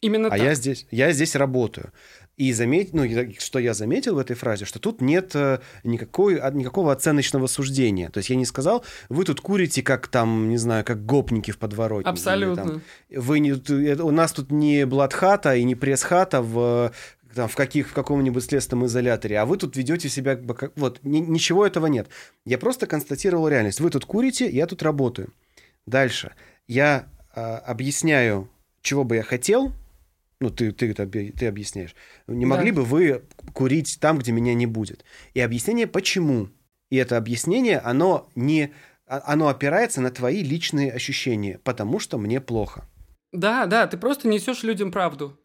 Именно 0.01 0.27
а 0.27 0.31
так. 0.31 0.41
я 0.41 0.55
здесь, 0.55 0.89
я 0.91 1.13
здесь 1.13 1.37
работаю. 1.37 1.93
И 2.39 2.53
заметь, 2.53 2.95
ну, 2.95 3.05
что 3.41 3.59
я 3.59 3.75
заметил 3.75 4.15
в 4.15 4.19
этой 4.19 4.37
фразе, 4.37 4.65
что 4.65 4.79
тут 4.79 5.01
нет 5.01 5.35
э, 5.35 5.59
никакой, 5.83 6.41
никакого 6.53 6.93
оценочного 6.93 7.49
суждения. 7.49 8.11
То 8.11 8.19
есть 8.19 8.31
я 8.31 8.37
не 8.37 8.45
сказал, 8.45 8.85
вы 9.09 9.25
тут 9.25 9.41
курите, 9.41 9.83
как 9.83 10.07
там, 10.07 10.49
не 10.49 10.57
знаю, 10.57 10.85
как 10.85 11.05
гопники 11.05 11.51
в 11.51 11.59
подворотне. 11.59 12.09
Абсолютно. 12.09 12.61
Или, 12.61 12.69
там, 12.69 12.83
вы 13.11 13.41
не, 13.41 13.53
у 14.01 14.13
нас 14.13 14.33
тут 14.33 14.53
не 14.53 14.87
бладхата 14.87 15.57
и 15.57 15.65
не 15.65 15.75
пресс-хата 15.75 16.41
в 16.41 16.93
там, 17.35 17.49
в, 17.49 17.57
каких, 17.57 17.89
в 17.89 17.93
каком-нибудь 17.93 18.45
следственном 18.45 18.87
изоляторе, 18.87 19.41
а 19.41 19.45
вы 19.45 19.57
тут 19.57 19.77
ведете 19.77 20.09
себя 20.09 20.37
как... 20.37 20.73
Вот, 20.77 21.01
ни, 21.03 21.19
ничего 21.19 21.67
этого 21.67 21.87
нет. 21.87 22.09
Я 22.45 22.59
просто 22.59 22.87
констатировал 22.87 23.49
реальность. 23.49 23.81
Вы 23.81 23.91
тут 23.91 24.05
курите, 24.05 24.49
я 24.49 24.67
тут 24.67 24.85
работаю. 24.85 25.33
Дальше. 25.87 26.35
Я 26.69 27.09
э, 27.35 27.41
объясняю, 27.41 28.49
чего 28.81 29.03
бы 29.03 29.17
я 29.17 29.25
хотел, 29.25 29.73
ну, 30.41 30.51
ты, 30.51 30.73
ты, 30.73 30.95
ты, 30.95 31.47
объясняешь. 31.47 31.95
Не 32.27 32.45
да. 32.45 32.51
могли 32.51 32.71
бы 32.71 32.85
вы 32.85 33.25
курить 33.53 33.99
там, 34.01 34.19
где 34.19 34.33
меня 34.33 34.55
не 34.55 34.67
будет? 34.67 35.05
И 35.35 35.41
объяснение 35.41 35.87
почему. 35.87 36.49
И 36.91 36.97
это 36.97 37.17
объяснение, 37.17 37.79
оно 37.79 38.29
не... 38.35 38.73
А, 39.07 39.23
оно 39.27 39.49
опирается 39.49 40.01
на 40.01 40.11
твои 40.11 40.43
личные 40.43 40.93
ощущения, 40.93 41.59
потому 41.65 41.99
что 41.99 42.19
мне 42.19 42.41
плохо. 42.41 42.89
Да, 43.33 43.67
да, 43.67 43.87
ты 43.87 43.97
просто 43.97 44.29
несешь 44.29 44.63
людям 44.63 44.93
правду. 44.93 45.39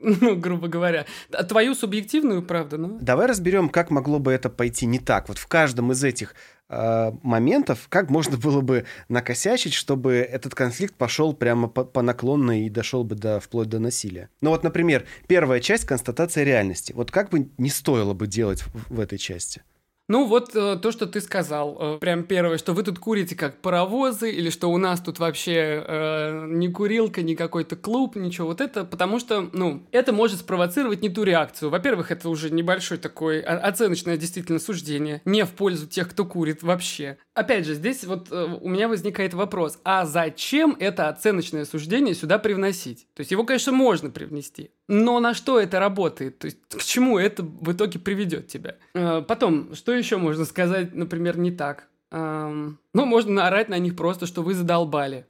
Ну, 0.20 0.36
грубо 0.36 0.68
говоря. 0.68 1.06
Твою 1.48 1.74
субъективную 1.74 2.42
правду, 2.42 2.78
ну. 2.78 2.98
Давай 3.00 3.26
разберем, 3.26 3.68
как 3.68 3.90
могло 3.90 4.18
бы 4.18 4.32
это 4.32 4.48
пойти 4.48 4.86
не 4.86 4.98
так. 4.98 5.28
Вот 5.28 5.38
в 5.38 5.46
каждом 5.46 5.92
из 5.92 6.02
этих 6.02 6.34
э, 6.68 7.12
моментов, 7.22 7.86
как 7.88 8.10
можно 8.10 8.36
было 8.38 8.60
бы 8.60 8.86
накосячить, 9.08 9.74
чтобы 9.74 10.14
этот 10.14 10.54
конфликт 10.54 10.94
пошел 10.94 11.34
прямо 11.34 11.68
по, 11.68 11.84
по 11.84 12.02
наклонной 12.02 12.62
и 12.62 12.70
дошел 12.70 13.04
бы 13.04 13.14
до, 13.14 13.40
вплоть 13.40 13.68
до 13.68 13.78
насилия. 13.78 14.30
Ну 14.40 14.50
вот, 14.50 14.62
например, 14.62 15.06
первая 15.26 15.60
часть— 15.60 15.84
констатация 15.86 16.44
реальности. 16.44 16.92
Вот 16.92 17.10
как 17.10 17.30
бы 17.30 17.50
не 17.58 17.70
стоило 17.70 18.14
бы 18.14 18.26
делать 18.26 18.62
в, 18.62 18.94
в 18.94 19.00
этой 19.00 19.18
части? 19.18 19.62
Ну, 20.10 20.24
вот 20.24 20.56
э, 20.56 20.76
то, 20.82 20.90
что 20.90 21.06
ты 21.06 21.20
сказал. 21.20 21.76
Э, 21.78 21.98
прям 22.00 22.24
первое, 22.24 22.58
что 22.58 22.72
вы 22.72 22.82
тут 22.82 22.98
курите 22.98 23.36
как 23.36 23.60
паровозы, 23.60 24.32
или 24.32 24.50
что 24.50 24.68
у 24.72 24.76
нас 24.76 24.98
тут 24.98 25.20
вообще 25.20 25.84
э, 25.86 26.46
не 26.48 26.66
курилка, 26.66 27.22
не 27.22 27.36
какой-то 27.36 27.76
клуб, 27.76 28.16
ничего. 28.16 28.48
Вот 28.48 28.60
это 28.60 28.84
потому 28.84 29.20
что, 29.20 29.48
ну, 29.52 29.84
это 29.92 30.12
может 30.12 30.40
спровоцировать 30.40 31.00
не 31.00 31.10
ту 31.10 31.22
реакцию. 31.22 31.70
Во-первых, 31.70 32.10
это 32.10 32.28
уже 32.28 32.50
небольшой 32.50 32.98
такой 32.98 33.40
оценочное 33.40 34.16
действительно 34.16 34.58
суждение, 34.58 35.22
не 35.24 35.44
в 35.44 35.50
пользу 35.50 35.86
тех, 35.86 36.10
кто 36.10 36.24
курит 36.24 36.64
вообще. 36.64 37.16
Опять 37.34 37.64
же, 37.64 37.74
здесь 37.74 38.02
вот 38.02 38.32
э, 38.32 38.58
у 38.60 38.68
меня 38.68 38.88
возникает 38.88 39.32
вопрос, 39.32 39.78
а 39.84 40.04
зачем 40.06 40.76
это 40.80 41.08
оценочное 41.08 41.64
суждение 41.64 42.16
сюда 42.16 42.40
привносить? 42.40 43.06
То 43.14 43.20
есть 43.20 43.30
его, 43.30 43.44
конечно, 43.44 43.70
можно 43.70 44.10
привнести, 44.10 44.72
но 44.88 45.20
на 45.20 45.34
что 45.34 45.60
это 45.60 45.78
работает? 45.78 46.40
То 46.40 46.46
есть 46.46 46.58
к 46.68 46.82
чему 46.82 47.16
это 47.16 47.44
в 47.44 47.72
итоге 47.72 48.00
приведет 48.00 48.48
тебя? 48.48 48.76
Э, 48.92 49.22
потом, 49.26 49.76
что 49.76 49.99
еще 50.00 50.16
можно 50.16 50.44
сказать, 50.44 50.94
например, 50.94 51.38
не 51.38 51.50
так? 51.50 51.88
Эм, 52.10 52.78
ну, 52.92 53.04
можно 53.06 53.32
наорать 53.32 53.68
на 53.68 53.78
них 53.78 53.96
просто, 53.96 54.26
что 54.26 54.42
вы 54.42 54.54
задолбали. 54.54 55.26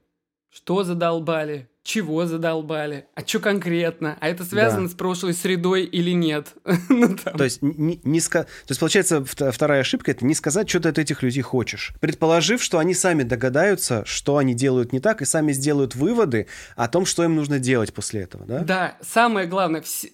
Что 0.50 0.82
задолбали? 0.82 1.68
Чего 1.82 2.26
задолбали? 2.26 3.06
А 3.14 3.20
что 3.26 3.38
конкретно? 3.38 4.18
А 4.20 4.28
это 4.28 4.44
связано 4.44 4.86
да. 4.86 4.92
с 4.92 4.94
прошлой 4.94 5.32
средой 5.32 5.84
или 5.84 6.10
нет? 6.10 6.54
ну, 6.88 7.16
То 7.16 7.44
есть 7.44 7.62
не, 7.62 8.00
не 8.02 8.20
ска... 8.20 8.42
То 8.42 8.70
есть 8.70 8.80
получается 8.80 9.24
вторая 9.24 9.80
ошибка 9.80 10.10
это 10.10 10.24
не 10.24 10.34
сказать, 10.34 10.68
что 10.68 10.80
ты 10.80 10.88
от 10.88 10.98
этих 10.98 11.22
людей 11.22 11.42
хочешь, 11.42 11.94
предположив, 12.00 12.62
что 12.62 12.78
они 12.78 12.94
сами 12.94 13.22
догадаются, 13.22 14.04
что 14.04 14.36
они 14.36 14.54
делают 14.54 14.92
не 14.92 15.00
так, 15.00 15.22
и 15.22 15.24
сами 15.24 15.52
сделают 15.52 15.94
выводы 15.94 16.48
о 16.76 16.88
том, 16.88 17.06
что 17.06 17.24
им 17.24 17.36
нужно 17.36 17.58
делать 17.58 17.94
после 17.94 18.22
этого, 18.22 18.44
да? 18.44 18.58
Да. 18.60 18.96
Самое 19.00 19.46
главное, 19.46 19.80
все 19.80 20.10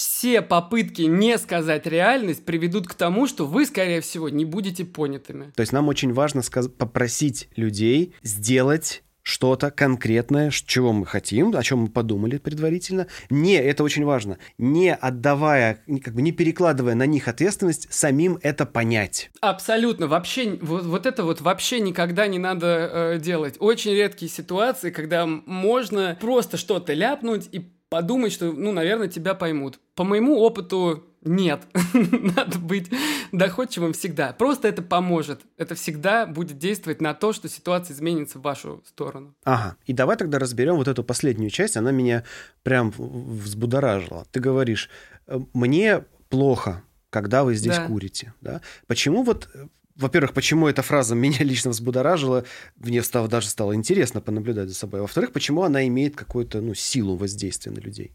все 0.00 0.40
попытки 0.40 1.02
не 1.02 1.36
сказать 1.36 1.86
реальность 1.86 2.46
приведут 2.46 2.88
к 2.88 2.94
тому, 2.94 3.26
что 3.26 3.44
вы, 3.46 3.66
скорее 3.66 4.00
всего, 4.00 4.30
не 4.30 4.46
будете 4.46 4.86
понятыми. 4.86 5.52
То 5.54 5.60
есть 5.60 5.74
нам 5.74 5.88
очень 5.88 6.14
важно 6.14 6.40
сказ- 6.40 6.70
попросить 6.70 7.50
людей 7.54 8.14
сделать 8.22 9.02
что-то 9.22 9.70
конкретное, 9.70 10.50
чего 10.50 10.94
мы 10.94 11.04
хотим, 11.04 11.54
о 11.54 11.62
чем 11.62 11.80
мы 11.80 11.88
подумали 11.88 12.38
предварительно. 12.38 13.08
Не, 13.28 13.56
это 13.56 13.84
очень 13.84 14.06
важно, 14.06 14.38
не 14.56 14.94
отдавая, 14.94 15.84
как 16.02 16.14
бы 16.14 16.22
не 16.22 16.32
перекладывая 16.32 16.94
на 16.94 17.04
них 17.04 17.28
ответственность, 17.28 17.92
самим 17.92 18.38
это 18.40 18.64
понять. 18.64 19.30
Абсолютно. 19.42 20.06
Вообще, 20.06 20.58
вот, 20.62 20.86
вот 20.86 21.04
это 21.04 21.24
вот 21.24 21.42
вообще 21.42 21.80
никогда 21.80 22.26
не 22.26 22.38
надо 22.38 22.66
э, 22.66 23.18
делать. 23.18 23.56
Очень 23.58 23.92
редкие 23.92 24.30
ситуации, 24.30 24.90
когда 24.90 25.26
можно 25.26 26.16
просто 26.18 26.56
что-то 26.56 26.94
ляпнуть 26.94 27.50
и 27.52 27.70
подумать, 27.90 28.32
что, 28.32 28.52
ну, 28.52 28.72
наверное, 28.72 29.08
тебя 29.08 29.34
поймут. 29.34 29.78
По 29.94 30.04
моему 30.04 30.38
опыту 30.38 31.04
нет. 31.22 31.62
Надо 31.92 32.58
быть 32.58 32.90
доходчивым 33.32 33.92
всегда. 33.92 34.32
Просто 34.32 34.68
это 34.68 34.80
поможет. 34.80 35.42
Это 35.58 35.74
всегда 35.74 36.24
будет 36.24 36.56
действовать 36.56 37.02
на 37.02 37.12
то, 37.12 37.34
что 37.34 37.48
ситуация 37.48 37.94
изменится 37.94 38.38
в 38.38 38.42
вашу 38.42 38.82
сторону. 38.86 39.34
Ага. 39.44 39.76
И 39.84 39.92
давай 39.92 40.16
тогда 40.16 40.38
разберем 40.38 40.76
вот 40.76 40.88
эту 40.88 41.04
последнюю 41.04 41.50
часть. 41.50 41.76
Она 41.76 41.90
меня 41.90 42.24
прям 42.62 42.94
взбудоражила. 42.96 44.24
Ты 44.30 44.40
говоришь, 44.40 44.88
«Э, 45.26 45.40
мне 45.52 46.04
плохо, 46.30 46.82
когда 47.10 47.44
вы 47.44 47.54
здесь 47.54 47.76
да. 47.76 47.86
курите. 47.86 48.32
Да? 48.40 48.62
Почему 48.86 49.24
вот 49.24 49.48
во-первых, 50.00 50.32
почему 50.32 50.66
эта 50.66 50.82
фраза 50.82 51.14
меня 51.14 51.38
лично 51.44 51.70
взбудоражила, 51.70 52.44
мне 52.76 53.02
стало, 53.02 53.28
даже 53.28 53.48
стало 53.48 53.74
интересно 53.74 54.20
понаблюдать 54.20 54.68
за 54.68 54.74
собой. 54.74 55.00
Во-вторых, 55.00 55.32
почему 55.32 55.62
она 55.62 55.86
имеет 55.86 56.16
какую-то 56.16 56.60
ну, 56.60 56.74
силу 56.74 57.16
воздействия 57.16 57.72
на 57.72 57.78
людей. 57.78 58.12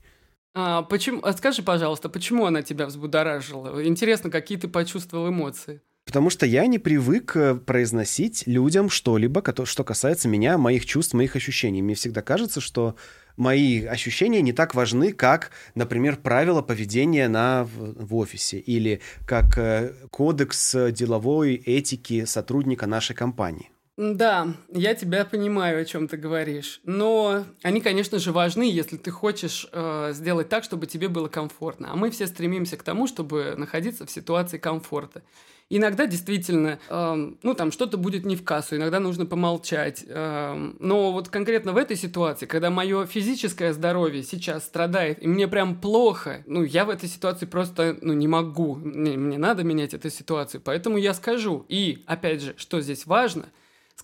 А, 0.54 0.84
почему, 0.84 1.19
а 1.24 1.34
скажи, 1.34 1.62
пожалуйста, 1.62 2.10
почему 2.10 2.45
она 2.45 2.62
тебя 2.62 2.86
взбудоражила? 2.86 3.86
Интересно, 3.86 4.30
какие 4.30 4.58
ты 4.58 4.67
почувствовал 4.67 5.30
эмоции? 5.30 5.82
Потому 6.06 6.30
что 6.30 6.46
я 6.46 6.68
не 6.68 6.78
привык 6.78 7.36
э, 7.36 7.56
произносить 7.56 8.44
людям 8.46 8.89
что-либо, 8.89 9.44
что 9.65 9.84
касается 9.84 10.28
меня, 10.28 10.58
моих 10.58 10.86
чувств, 10.86 11.15
моих 11.15 11.36
ощущений. 11.36 11.82
Мне 11.82 11.96
всегда 11.96 12.22
кажется, 12.22 12.62
что 12.62 12.96
мои 13.38 13.84
ощущения 13.84 14.41
не 14.41 14.54
так 14.54 14.76
важны, 14.76 15.13
как, 15.13 15.50
например, 15.74 16.18
правила 16.18 16.62
поведения 16.62 17.28
на, 17.28 17.63
в, 17.63 18.15
офисе 18.15 18.60
или 18.60 19.02
как 19.26 19.58
э, 19.58 19.94
кодекс 20.12 20.76
деловой 20.91 21.56
этики 21.56 22.26
сотрудника 22.26 22.86
нашей 22.86 23.15
компании. 23.15 23.72
Да, 23.97 24.53
я 24.73 24.93
тебя 24.93 25.23
понимаю, 25.23 25.81
о 25.81 25.86
чем 25.86 26.10
ты 26.10 26.17
говоришь. 26.17 26.81
Но 26.84 27.45
они, 27.63 27.79
конечно 27.79 28.19
же, 28.19 28.34
важны, 28.34 28.63
если 28.63 28.97
ты 28.97 29.10
хочешь 29.10 29.67
э, 29.71 30.12
сделать 30.13 30.49
так, 30.49 30.65
чтобы 30.65 30.86
тебе 30.86 31.08
было 31.08 31.29
комфортно. 31.29 31.93
А 31.93 31.95
мы 31.95 32.12
все 32.12 32.27
стремимся 32.27 32.75
к 32.75 32.84
тому, 32.84 33.08
чтобы 33.08 33.55
находиться 33.55 34.05
в 34.05 34.12
ситуации 34.12 34.58
комфорта. 34.58 35.23
Иногда 35.69 36.08
действительно, 36.08 36.77
э, 36.89 37.31
ну 37.41 37.53
там 37.53 37.71
что-то 37.71 37.97
будет 37.97 38.25
не 38.25 38.36
в 38.36 38.43
кассу, 38.43 38.75
иногда 38.75 38.99
нужно 38.99 39.25
помолчать. 39.25 40.03
Э, 40.05 40.73
но 40.77 41.13
вот 41.13 41.29
конкретно 41.29 41.71
в 41.71 41.77
этой 41.77 41.95
ситуации, 41.95 42.47
когда 42.47 42.69
мое 42.69 43.05
физическое 43.05 43.71
здоровье 43.71 44.23
сейчас 44.23 44.65
страдает, 44.65 45.23
и 45.23 45.27
мне 45.27 45.47
прям 45.47 45.79
плохо, 45.79 46.43
ну 46.47 46.63
я 46.63 46.84
в 46.84 46.89
этой 46.89 47.08
ситуации 47.08 47.45
просто 47.45 47.97
ну, 48.01 48.12
не 48.12 48.27
могу. 48.27 48.75
Мне, 48.75 49.15
мне 49.15 49.38
надо 49.38 49.63
менять 49.63 49.93
эту 49.93 50.10
ситуацию, 50.10 50.60
поэтому 50.60 50.97
я 50.97 51.13
скажу. 51.13 51.65
И 51.69 52.03
опять 52.08 52.41
же, 52.41 52.55
что 52.58 52.81
здесь 52.81 53.05
важно– 53.05 53.45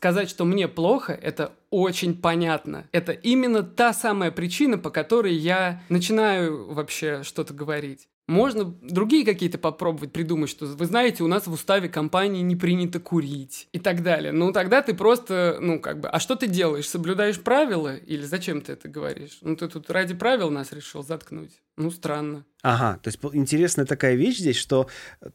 Сказать, 0.01 0.31
что 0.31 0.45
мне 0.45 0.67
плохо, 0.67 1.13
это 1.13 1.53
очень 1.69 2.19
понятно. 2.19 2.87
Это 2.91 3.11
именно 3.11 3.61
та 3.61 3.93
самая 3.93 4.31
причина, 4.31 4.79
по 4.79 4.89
которой 4.89 5.35
я 5.35 5.83
начинаю 5.89 6.73
вообще 6.73 7.21
что-то 7.21 7.53
говорить. 7.53 8.07
Можно 8.27 8.65
другие 8.81 9.23
какие-то 9.23 9.59
попробовать 9.59 10.11
придумать, 10.11 10.49
что 10.49 10.65
вы 10.65 10.87
знаете, 10.87 11.23
у 11.23 11.27
нас 11.27 11.45
в 11.45 11.51
уставе 11.51 11.87
компании 11.87 12.41
не 12.41 12.55
принято 12.55 12.99
курить 12.99 13.67
и 13.73 13.77
так 13.77 14.01
далее. 14.01 14.31
Ну, 14.31 14.51
тогда 14.51 14.81
ты 14.81 14.95
просто, 14.95 15.59
ну, 15.61 15.79
как 15.79 15.99
бы, 15.99 16.09
а 16.09 16.19
что 16.19 16.35
ты 16.35 16.47
делаешь? 16.47 16.89
Соблюдаешь 16.89 17.39
правила 17.39 17.95
или 17.95 18.23
зачем 18.23 18.61
ты 18.61 18.71
это 18.71 18.89
говоришь? 18.89 19.37
Ну, 19.41 19.55
ты 19.55 19.67
тут 19.67 19.91
ради 19.91 20.15
правил 20.15 20.49
нас 20.49 20.71
решил 20.71 21.03
заткнуть. 21.03 21.61
Ну, 21.77 21.91
странно. 21.91 22.43
Ага, 22.63 22.99
то 23.01 23.07
есть 23.07 23.19
интересная 23.33 23.85
такая 23.85 24.13
вещь 24.15 24.37
здесь, 24.37 24.55
что 24.55 24.87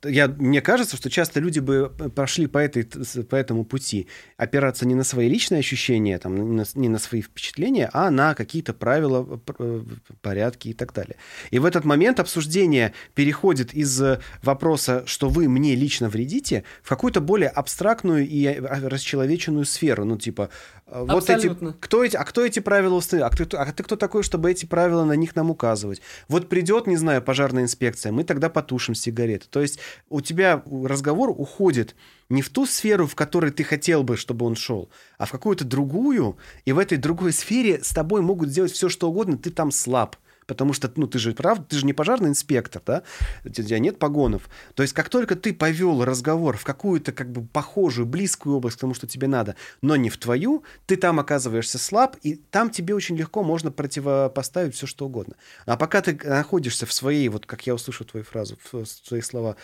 я, 0.05 0.29
мне 0.29 0.61
кажется, 0.61 0.97
что 0.97 1.11
часто 1.11 1.41
люди 1.41 1.59
бы 1.59 1.91
пошли 2.15 2.47
по, 2.47 2.59
этой, 2.59 2.85
по 2.85 3.35
этому 3.35 3.65
пути, 3.65 4.07
опираться 4.37 4.87
не 4.87 4.95
на 4.95 5.03
свои 5.03 5.29
личные 5.29 5.59
ощущения, 5.59 6.19
там, 6.19 6.37
не, 6.37 6.57
на, 6.57 6.65
не 6.75 6.89
на 6.89 6.99
свои 6.99 7.23
впечатления, 7.23 7.91
а 7.93 8.11
на 8.11 8.35
какие-то 8.35 8.75
правила, 8.75 9.41
э, 9.59 9.83
порядки 10.23 10.69
и 10.69 10.73
так 10.73 10.93
далее. 10.93 11.17
И 11.51 11.59
в 11.59 11.65
этот 11.65 11.85
момент 11.85 12.21
обсуждение 12.21 12.93
переходит 13.15 13.75
из 13.75 14.01
вопроса, 14.43 15.03
что 15.07 15.29
вы 15.29 15.49
мне 15.49 15.75
лично 15.75 16.09
вредите, 16.09 16.63
в 16.83 16.89
какую-то 16.89 17.21
более 17.21 17.49
абстрактную 17.49 18.27
и 18.27 18.45
э, 18.45 18.89
расчеловеченную 18.89 19.65
сферу. 19.65 20.05
Ну, 20.05 20.17
типа, 20.17 20.51
э, 20.87 21.01
вот 21.01 21.29
Абсолютно. 21.29 21.71
эти, 21.71 21.77
кто 21.81 22.05
эти, 22.05 22.17
а 22.17 22.25
кто 22.25 22.45
эти 22.45 22.61
правила 22.61 22.95
установил? 22.95 23.27
А, 23.27 23.31
кто, 23.31 23.59
а 23.59 23.73
ты 23.73 23.83
кто 23.83 23.97
такой, 23.97 24.23
чтобы 24.23 24.51
эти 24.51 24.65
правила 24.65 25.05
на 25.05 25.15
них 25.15 25.35
нам 25.35 25.51
указывать? 25.51 26.01
Вот 26.29 26.49
придет, 26.49 26.87
не 26.87 26.97
знаю, 26.97 27.16
знаю, 27.17 27.25
пожарная 27.25 27.63
инспекция, 27.63 28.13
мы 28.13 28.25
тогда 28.25 28.49
потушим 28.49 28.95
сигареты. 28.95 29.47
То 29.49 29.63
есть 29.63 29.79
у 30.09 30.21
тебя 30.21 30.63
разговор 30.67 31.31
уходит 31.31 31.97
не 32.29 32.43
в 32.43 32.51
ту 32.51 32.67
сферу, 32.67 33.07
в 33.07 33.15
которой 33.15 33.51
ты 33.51 33.65
хотел 33.65 34.03
бы, 34.03 34.17
чтобы 34.17 34.47
он 34.47 34.57
шел, 34.57 34.91
а 35.19 35.27
в 35.27 35.33
какую-то 35.33 35.65
другую, 35.65 36.37
и 36.65 36.73
в 36.73 36.79
этой 36.79 36.99
другой 36.99 37.33
сфере 37.33 37.83
с 37.83 37.91
тобой 37.93 38.21
могут 38.21 38.51
сделать 38.51 38.73
все, 38.73 38.89
что 38.89 39.09
угодно, 39.09 39.39
ты 39.39 39.51
там 39.51 39.71
слаб. 39.71 40.17
Потому 40.47 40.73
что, 40.73 40.91
ну, 40.97 41.07
ты 41.07 41.19
же, 41.19 41.33
правда, 41.33 41.65
ты 41.65 41.77
же 41.77 41.87
не 41.87 41.93
пожарный 41.93 42.29
инспектор, 42.29 42.83
да, 42.85 43.03
у 43.45 43.49
тебя 43.49 43.79
нет 43.79 43.99
погонов. 43.99 44.49
То 44.75 44.83
есть, 44.83 44.95
как 44.95 45.09
только 45.09 45.37
ты 45.37 45.53
повел 45.53 46.05
разговор 46.05 46.57
в 46.57 46.65
какую-то, 46.65 47.13
как 47.13 47.31
бы, 47.31 47.47
похожую, 47.47 48.07
близкую 48.07 48.57
область 48.57 48.77
к 48.77 48.81
тому, 48.81 48.95
что 48.95 49.07
тебе 49.07 49.27
надо, 49.27 49.57
но 49.83 49.97
не 49.97 50.11
в 50.11 50.17
твою, 50.17 50.65
ты 50.87 50.97
там 50.97 51.21
оказываешься 51.21 51.79
слаб, 51.79 52.17
и 52.23 52.37
там 52.37 52.71
тебе 52.71 52.95
очень 52.95 53.17
легко 53.17 53.43
можно 53.43 53.71
противопоставить 53.71 54.75
все, 54.75 54.87
что 54.87 55.07
угодно. 55.07 55.37
А 55.67 55.77
пока 55.77 56.01
ты 56.03 56.19
находишься 56.25 56.87
в 56.87 56.93
своей, 56.93 57.29
вот 57.29 57.47
как 57.47 57.67
я 57.67 57.75
услышу 57.75 58.05
твою 58.05 58.25
фразу, 58.25 58.57
в 58.73 58.85
свои 58.87 59.21
слова, 59.21 59.57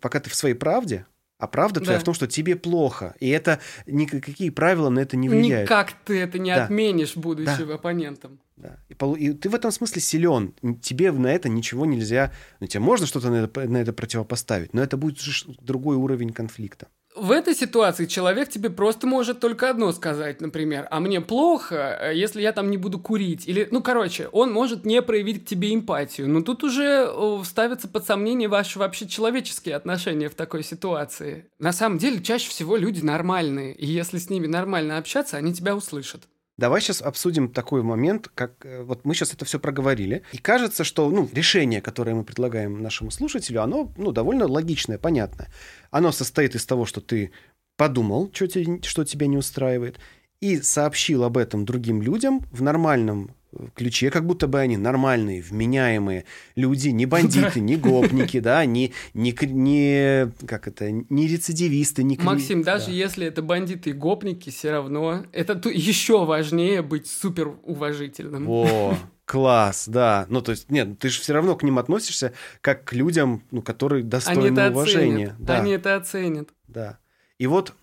пока 0.00 0.20
ты 0.20 0.30
в 0.30 0.34
своей 0.34 0.54
правде, 0.54 1.06
а 1.38 1.46
правда 1.46 1.80
твоя 1.80 1.98
да. 1.98 2.02
в 2.02 2.04
том, 2.04 2.14
что 2.14 2.26
тебе 2.26 2.56
плохо. 2.56 3.14
И 3.20 3.28
это 3.28 3.60
никакие 3.86 4.50
правила 4.50 4.88
на 4.88 5.00
это 5.00 5.16
не 5.16 5.28
влияют. 5.28 5.68
Никак 5.68 5.92
ты 6.04 6.18
это 6.20 6.38
не 6.38 6.54
да. 6.54 6.64
отменишь, 6.64 7.16
будучи 7.16 7.64
да. 7.64 7.74
оппонентом. 7.74 8.40
Да. 8.56 8.78
И, 8.88 8.94
и 8.94 9.32
ты 9.32 9.50
в 9.50 9.54
этом 9.54 9.70
смысле 9.70 10.00
силен. 10.00 10.54
Тебе 10.80 11.12
на 11.12 11.26
это 11.26 11.48
ничего 11.48 11.84
нельзя. 11.84 12.32
Ну, 12.60 12.66
тебе 12.66 12.80
можно 12.80 13.06
что-то 13.06 13.30
на 13.30 13.44
это, 13.44 13.68
на 13.68 13.76
это 13.76 13.92
противопоставить, 13.92 14.72
но 14.72 14.82
это 14.82 14.96
будет 14.96 15.18
другой 15.60 15.96
уровень 15.96 16.32
конфликта 16.32 16.88
в 17.16 17.30
этой 17.30 17.54
ситуации 17.54 18.06
человек 18.06 18.48
тебе 18.48 18.70
просто 18.70 19.06
может 19.06 19.40
только 19.40 19.70
одно 19.70 19.92
сказать, 19.92 20.40
например, 20.40 20.86
а 20.90 21.00
мне 21.00 21.20
плохо, 21.20 21.98
э, 22.00 22.14
если 22.14 22.42
я 22.42 22.52
там 22.52 22.70
не 22.70 22.76
буду 22.76 22.98
курить. 22.98 23.48
Или, 23.48 23.66
ну, 23.70 23.82
короче, 23.82 24.28
он 24.28 24.52
может 24.52 24.84
не 24.84 25.02
проявить 25.02 25.44
к 25.44 25.48
тебе 25.48 25.74
эмпатию. 25.74 26.28
Но 26.28 26.42
тут 26.42 26.62
уже 26.62 27.10
ставится 27.44 27.88
под 27.88 28.06
сомнение 28.06 28.48
ваши 28.48 28.78
вообще 28.78 29.08
человеческие 29.08 29.76
отношения 29.76 30.28
в 30.28 30.34
такой 30.34 30.62
ситуации. 30.62 31.46
На 31.58 31.72
самом 31.72 31.98
деле, 31.98 32.22
чаще 32.22 32.50
всего 32.50 32.76
люди 32.76 33.04
нормальные. 33.04 33.74
И 33.74 33.86
если 33.86 34.18
с 34.18 34.30
ними 34.30 34.46
нормально 34.46 34.98
общаться, 34.98 35.36
они 35.36 35.54
тебя 35.54 35.74
услышат. 35.74 36.22
Давай 36.58 36.80
сейчас 36.80 37.02
обсудим 37.02 37.50
такой 37.50 37.82
момент, 37.82 38.30
как 38.34 38.64
э, 38.64 38.82
вот 38.82 39.04
мы 39.04 39.14
сейчас 39.14 39.34
это 39.34 39.44
все 39.44 39.60
проговорили, 39.60 40.22
и 40.32 40.38
кажется, 40.38 40.84
что 40.84 41.10
ну, 41.10 41.28
решение, 41.34 41.82
которое 41.82 42.14
мы 42.14 42.24
предлагаем 42.24 42.82
нашему 42.82 43.10
слушателю, 43.10 43.62
оно 43.62 43.92
ну, 43.98 44.10
довольно 44.10 44.46
логичное, 44.46 44.96
понятное. 44.96 45.48
Оно 45.90 46.12
состоит 46.12 46.54
из 46.54 46.64
того, 46.64 46.86
что 46.86 47.02
ты 47.02 47.30
подумал, 47.76 48.30
что, 48.32 48.46
тебе, 48.46 48.80
что 48.82 49.04
тебя 49.04 49.26
не 49.26 49.36
устраивает, 49.36 49.98
и 50.40 50.58
сообщил 50.62 51.24
об 51.24 51.36
этом 51.36 51.66
другим 51.66 52.00
людям 52.00 52.40
в 52.50 52.62
нормальном 52.62 53.35
ключе, 53.74 54.10
как 54.10 54.26
будто 54.26 54.46
бы 54.46 54.60
они 54.60 54.76
нормальные, 54.76 55.42
вменяемые 55.42 56.24
люди, 56.54 56.88
не 56.88 57.06
бандиты, 57.06 57.60
не 57.60 57.76
гопники, 57.76 58.40
да, 58.40 58.64
не, 58.64 58.92
не, 59.14 59.36
не, 59.42 60.32
как 60.46 60.68
это, 60.68 60.90
не 60.90 61.26
рецидивисты, 61.26 62.02
не... 62.02 62.16
Максим, 62.16 62.62
даже 62.62 62.90
если 62.90 63.26
это 63.26 63.42
бандиты 63.42 63.90
и 63.90 63.92
гопники, 63.92 64.50
все 64.50 64.70
равно 64.70 65.24
это 65.32 65.60
еще 65.68 66.24
важнее 66.24 66.82
быть 66.82 67.06
супер 67.06 67.56
уважительным. 67.62 68.48
О, 68.48 68.96
класс, 69.24 69.86
да. 69.88 70.26
Ну, 70.28 70.40
то 70.40 70.52
есть, 70.52 70.70
нет, 70.70 70.98
ты 70.98 71.08
же 71.08 71.20
все 71.20 71.34
равно 71.34 71.56
к 71.56 71.62
ним 71.62 71.78
относишься 71.78 72.32
как 72.60 72.84
к 72.84 72.92
людям, 72.92 73.42
ну, 73.50 73.60
которые 73.60 74.02
достойны 74.02 74.58
Они 74.60 74.70
уважения. 74.70 75.26
Оценят. 75.26 75.34
Да. 75.38 75.60
Они 75.60 75.72
это 75.72 75.96
оценят. 75.96 76.48
Да. 76.68 76.98
И 77.38 77.46
вот 77.46 77.74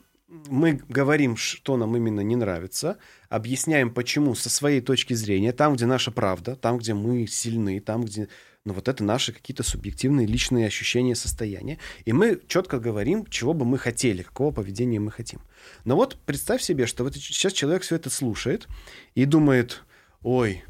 мы 0.48 0.82
говорим, 0.90 1.38
что 1.38 1.78
нам 1.78 1.96
именно 1.96 2.22
не 2.22 2.36
нравится, 2.36 2.98
объясняем, 3.30 3.94
почему 3.94 4.36
со 4.36 4.50
своей 4.50 4.82
точки 4.82 5.14
зрения, 5.14 5.52
там, 5.52 5.76
где 5.76 5.86
наша 5.86 6.12
правда, 6.12 6.56
там, 6.56 6.78
где 6.78 6.94
мы 6.94 7.28
сильны, 7.28 7.80
там, 7.80 8.04
где 8.04 8.30
ну, 8.66 8.74
вот 8.74 8.88
это 8.88 9.04
наши 9.04 9.34
какие-то 9.34 9.62
субъективные 9.64 10.26
личные 10.26 10.68
ощущения, 10.68 11.16
состояния. 11.16 11.80
И 12.06 12.14
мы 12.14 12.40
четко 12.48 12.80
говорим, 12.80 13.26
чего 13.26 13.54
бы 13.54 13.66
мы 13.66 13.78
хотели, 13.78 14.24
какого 14.24 14.52
поведения 14.52 15.00
мы 15.00 15.12
хотим. 15.12 15.42
Но 15.84 15.96
вот 15.96 16.18
представь 16.26 16.62
себе, 16.62 16.86
что 16.86 17.04
вот 17.04 17.16
сейчас 17.16 17.52
человек 17.54 17.84
все 17.84 17.96
это 17.96 18.10
слушает 18.10 18.68
и 19.16 19.26
думает, 19.26 19.84
ой, 20.22 20.64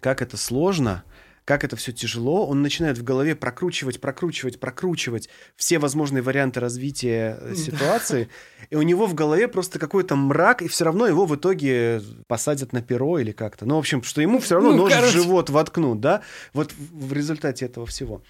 как 0.00 0.20
это 0.20 0.36
сложно, 0.36 1.04
как 1.46 1.62
это 1.62 1.76
все 1.76 1.92
тяжело, 1.92 2.44
он 2.44 2.60
начинает 2.60 2.98
в 2.98 3.04
голове 3.04 3.36
прокручивать, 3.36 4.00
прокручивать, 4.00 4.58
прокручивать 4.58 5.28
все 5.54 5.78
возможные 5.78 6.20
варианты 6.20 6.58
развития 6.58 7.38
э, 7.40 7.54
ситуации, 7.54 8.28
и 8.68 8.74
у 8.74 8.82
него 8.82 9.06
в 9.06 9.14
голове 9.14 9.46
просто 9.46 9.78
какой-то 9.78 10.16
мрак, 10.16 10.60
и 10.60 10.66
все 10.66 10.84
равно 10.84 11.06
его 11.06 11.24
в 11.24 11.36
итоге 11.36 12.02
посадят 12.26 12.72
на 12.72 12.82
перо 12.82 13.20
или 13.20 13.30
как-то. 13.30 13.64
Ну, 13.64 13.76
в 13.76 13.78
общем, 13.78 14.02
что 14.02 14.20
ему 14.20 14.40
все 14.40 14.56
равно 14.56 14.72
ну, 14.72 14.76
нож 14.78 14.92
короче... 14.92 15.12
в 15.12 15.22
живот 15.22 15.48
воткнут, 15.48 16.00
да, 16.00 16.22
вот 16.52 16.72
в 16.76 17.12
результате 17.12 17.66
этого 17.66 17.86
всего. 17.86 18.22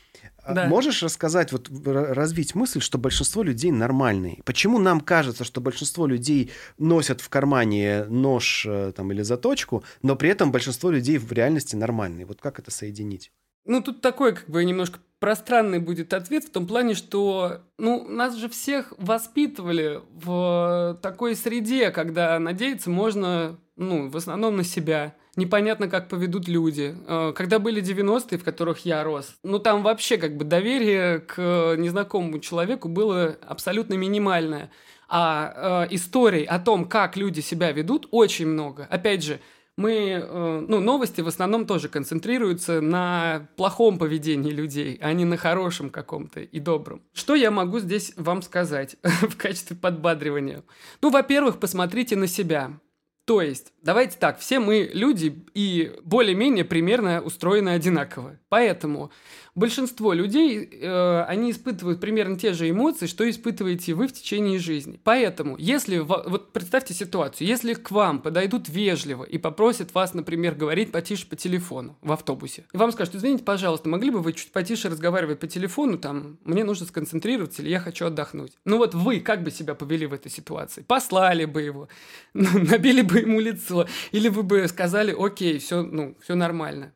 А 0.46 0.54
да. 0.54 0.66
Можешь 0.66 1.02
рассказать, 1.02 1.50
вот 1.50 1.68
развить 1.84 2.54
мысль, 2.54 2.80
что 2.80 2.98
большинство 2.98 3.42
людей 3.42 3.72
нормальные? 3.72 4.42
Почему 4.44 4.78
нам 4.78 5.00
кажется, 5.00 5.42
что 5.42 5.60
большинство 5.60 6.06
людей 6.06 6.52
носят 6.78 7.20
в 7.20 7.28
кармане 7.28 8.04
нож 8.04 8.64
э, 8.64 8.92
там, 8.94 9.10
или 9.10 9.22
заточку, 9.22 9.82
но 10.02 10.14
при 10.14 10.30
этом 10.30 10.52
большинство 10.52 10.90
людей 10.90 11.18
в 11.18 11.32
реальности 11.32 11.74
нормальные? 11.74 12.26
Вот 12.26 12.40
как 12.40 12.60
это 12.60 12.70
соединить? 12.70 13.32
Ну, 13.64 13.82
тут 13.82 14.00
такой, 14.00 14.36
как 14.36 14.48
бы, 14.48 14.64
немножко 14.64 15.00
пространный 15.18 15.80
будет 15.80 16.14
ответ 16.14 16.44
в 16.44 16.50
том 16.50 16.68
плане, 16.68 16.94
что, 16.94 17.62
ну, 17.78 18.06
нас 18.08 18.36
же 18.36 18.48
всех 18.48 18.92
воспитывали 18.98 20.00
в 20.12 20.98
такой 21.02 21.34
среде, 21.34 21.90
когда 21.90 22.38
надеяться 22.38 22.88
можно, 22.88 23.58
ну, 23.74 24.08
в 24.08 24.16
основном 24.16 24.56
на 24.56 24.62
себя 24.62 25.16
непонятно, 25.36 25.88
как 25.88 26.08
поведут 26.08 26.48
люди. 26.48 26.94
Э, 27.06 27.32
когда 27.34 27.58
были 27.58 27.82
90-е, 27.82 28.38
в 28.38 28.44
которых 28.44 28.84
я 28.84 29.04
рос, 29.04 29.36
ну 29.42 29.58
там 29.58 29.82
вообще 29.82 30.16
как 30.18 30.36
бы 30.36 30.44
доверие 30.44 31.20
к 31.20 31.76
незнакомому 31.76 32.40
человеку 32.40 32.88
было 32.88 33.36
абсолютно 33.46 33.94
минимальное. 33.94 34.70
А 35.08 35.84
э, 35.88 35.94
историй 35.94 36.44
о 36.44 36.58
том, 36.58 36.86
как 36.86 37.16
люди 37.16 37.40
себя 37.40 37.70
ведут, 37.70 38.08
очень 38.10 38.46
много. 38.46 38.86
Опять 38.90 39.22
же, 39.22 39.40
мы, 39.76 39.92
э, 39.92 40.64
ну, 40.66 40.80
новости 40.80 41.20
в 41.20 41.28
основном 41.28 41.66
тоже 41.66 41.88
концентрируются 41.88 42.80
на 42.80 43.48
плохом 43.56 43.98
поведении 43.98 44.50
людей, 44.50 44.98
а 45.02 45.12
не 45.12 45.26
на 45.26 45.36
хорошем 45.36 45.90
каком-то 45.90 46.40
и 46.40 46.60
добром. 46.60 47.02
Что 47.12 47.34
я 47.34 47.50
могу 47.50 47.78
здесь 47.78 48.14
вам 48.16 48.40
сказать 48.40 48.96
в 49.02 49.36
качестве 49.36 49.76
подбадривания? 49.76 50.64
Ну, 51.02 51.10
во-первых, 51.10 51.60
посмотрите 51.60 52.16
на 52.16 52.26
себя. 52.26 52.80
То 53.26 53.42
есть, 53.42 53.72
давайте 53.82 54.16
так, 54.18 54.38
все 54.38 54.60
мы 54.60 54.88
люди 54.94 55.44
и 55.52 55.92
более-менее 56.04 56.64
примерно 56.64 57.20
устроены 57.20 57.70
одинаково. 57.70 58.38
Поэтому 58.56 59.10
большинство 59.54 60.14
людей, 60.14 60.66
э, 60.80 61.24
они 61.28 61.50
испытывают 61.50 62.00
примерно 62.00 62.38
те 62.38 62.54
же 62.54 62.70
эмоции, 62.70 63.04
что 63.04 63.28
испытываете 63.28 63.92
вы 63.92 64.08
в 64.08 64.14
течение 64.14 64.58
жизни. 64.58 64.98
Поэтому, 65.04 65.56
если, 65.58 65.98
вот 65.98 66.54
представьте 66.54 66.94
ситуацию, 66.94 67.46
если 67.48 67.74
к 67.74 67.90
вам 67.90 68.22
подойдут 68.22 68.70
вежливо 68.70 69.24
и 69.24 69.36
попросят 69.36 69.92
вас, 69.92 70.14
например, 70.14 70.54
говорить 70.54 70.90
потише 70.90 71.26
по 71.26 71.36
телефону 71.36 71.98
в 72.00 72.10
автобусе, 72.12 72.64
и 72.72 72.78
вам 72.78 72.92
скажут, 72.92 73.16
извините, 73.16 73.44
пожалуйста, 73.44 73.90
могли 73.90 74.10
бы 74.10 74.20
вы 74.20 74.32
чуть 74.32 74.52
потише 74.52 74.88
разговаривать 74.88 75.38
по 75.38 75.46
телефону, 75.46 75.98
там, 75.98 76.38
мне 76.42 76.64
нужно 76.64 76.86
сконцентрироваться 76.86 77.60
или 77.60 77.68
я 77.68 77.80
хочу 77.80 78.06
отдохнуть. 78.06 78.52
Ну 78.64 78.78
вот 78.78 78.94
вы 78.94 79.20
как 79.20 79.42
бы 79.42 79.50
себя 79.50 79.74
повели 79.74 80.06
в 80.06 80.14
этой 80.14 80.32
ситуации? 80.32 80.80
Послали 80.80 81.44
бы 81.44 81.60
его, 81.60 81.88
набили 82.32 83.02
бы 83.02 83.18
ему 83.18 83.38
лицо, 83.38 83.86
или 84.12 84.30
вы 84.30 84.42
бы 84.44 84.66
сказали, 84.66 85.14
окей, 85.14 85.58
все, 85.58 85.82
ну, 85.82 86.16
все 86.22 86.34
нормально. 86.34 86.94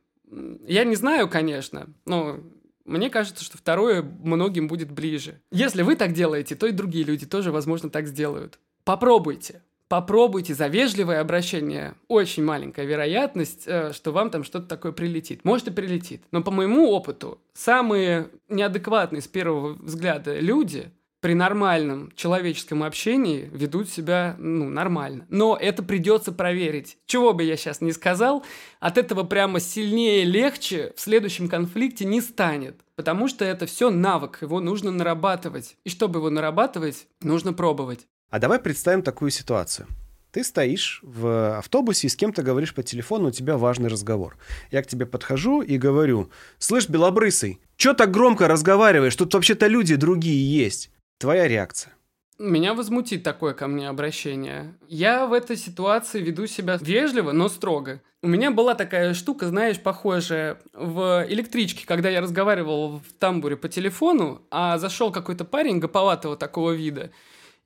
Я 0.66 0.84
не 0.84 0.96
знаю, 0.96 1.28
конечно, 1.28 1.88
но 2.06 2.40
мне 2.84 3.10
кажется, 3.10 3.44
что 3.44 3.58
второе 3.58 4.02
многим 4.02 4.68
будет 4.68 4.90
ближе. 4.90 5.40
Если 5.50 5.82
вы 5.82 5.96
так 5.96 6.12
делаете, 6.12 6.56
то 6.56 6.66
и 6.66 6.72
другие 6.72 7.04
люди 7.04 7.26
тоже, 7.26 7.52
возможно, 7.52 7.90
так 7.90 8.06
сделают. 8.06 8.58
Попробуйте. 8.84 9.62
Попробуйте 9.88 10.54
за 10.54 10.68
вежливое 10.68 11.20
обращение. 11.20 11.94
Очень 12.06 12.44
маленькая 12.44 12.86
вероятность, 12.86 13.64
э, 13.66 13.92
что 13.92 14.12
вам 14.12 14.30
там 14.30 14.44
что-то 14.44 14.66
такое 14.66 14.92
прилетит. 14.92 15.44
Может 15.44 15.66
и 15.66 15.72
прилетит. 15.72 16.22
Но 16.30 16.44
по 16.44 16.52
моему 16.52 16.90
опыту, 16.90 17.40
самые 17.54 18.30
неадекватные 18.48 19.20
с 19.20 19.26
первого 19.26 19.72
взгляда 19.74 20.38
люди 20.38 20.92
при 21.20 21.34
нормальном 21.34 22.12
человеческом 22.16 22.82
общении 22.82 23.48
ведут 23.52 23.90
себя 23.90 24.36
ну, 24.38 24.68
нормально. 24.68 25.26
Но 25.28 25.56
это 25.56 25.82
придется 25.82 26.32
проверить. 26.32 26.96
Чего 27.06 27.32
бы 27.32 27.42
я 27.42 27.56
сейчас 27.56 27.80
не 27.80 27.92
сказал, 27.92 28.44
от 28.80 28.98
этого 28.98 29.24
прямо 29.24 29.60
сильнее, 29.60 30.24
легче 30.24 30.92
в 30.96 31.00
следующем 31.00 31.48
конфликте 31.48 32.04
не 32.04 32.20
станет. 32.20 32.80
Потому 32.96 33.28
что 33.28 33.44
это 33.44 33.66
все 33.66 33.90
навык, 33.90 34.38
его 34.40 34.60
нужно 34.60 34.90
нарабатывать. 34.90 35.76
И 35.84 35.90
чтобы 35.90 36.18
его 36.18 36.30
нарабатывать, 36.30 37.06
нужно 37.20 37.52
пробовать. 37.52 38.06
А 38.30 38.38
давай 38.38 38.58
представим 38.58 39.02
такую 39.02 39.30
ситуацию. 39.30 39.86
Ты 40.32 40.44
стоишь 40.44 41.00
в 41.02 41.58
автобусе 41.58 42.06
и 42.06 42.10
с 42.10 42.14
кем-то 42.14 42.42
говоришь 42.42 42.72
по 42.72 42.84
телефону, 42.84 43.28
у 43.28 43.32
тебя 43.32 43.58
важный 43.58 43.88
разговор. 43.88 44.36
Я 44.70 44.82
к 44.82 44.86
тебе 44.86 45.04
подхожу 45.04 45.60
и 45.60 45.76
говорю, 45.76 46.30
слышь, 46.58 46.88
белобрысый, 46.88 47.58
что 47.76 47.94
так 47.94 48.12
громко 48.12 48.46
разговариваешь? 48.46 49.16
Тут 49.16 49.34
вообще-то 49.34 49.66
люди 49.66 49.96
другие 49.96 50.64
есть. 50.64 50.90
Твоя 51.20 51.46
реакция? 51.46 51.92
Меня 52.38 52.72
возмутит 52.72 53.22
такое 53.22 53.52
ко 53.52 53.66
мне 53.66 53.90
обращение. 53.90 54.74
Я 54.88 55.26
в 55.26 55.34
этой 55.34 55.58
ситуации 55.58 56.22
веду 56.22 56.46
себя 56.46 56.78
вежливо, 56.80 57.32
но 57.32 57.50
строго. 57.50 58.00
У 58.22 58.26
меня 58.26 58.50
была 58.50 58.74
такая 58.74 59.12
штука, 59.12 59.46
знаешь, 59.48 59.78
похожая 59.78 60.56
в 60.72 61.26
электричке, 61.28 61.86
когда 61.86 62.08
я 62.08 62.22
разговаривал 62.22 63.00
в 63.00 63.12
тамбуре 63.18 63.58
по 63.58 63.68
телефону, 63.68 64.40
а 64.50 64.78
зашел 64.78 65.12
какой-то 65.12 65.44
парень 65.44 65.78
гоповатого 65.78 66.38
такого 66.38 66.72
вида, 66.72 67.10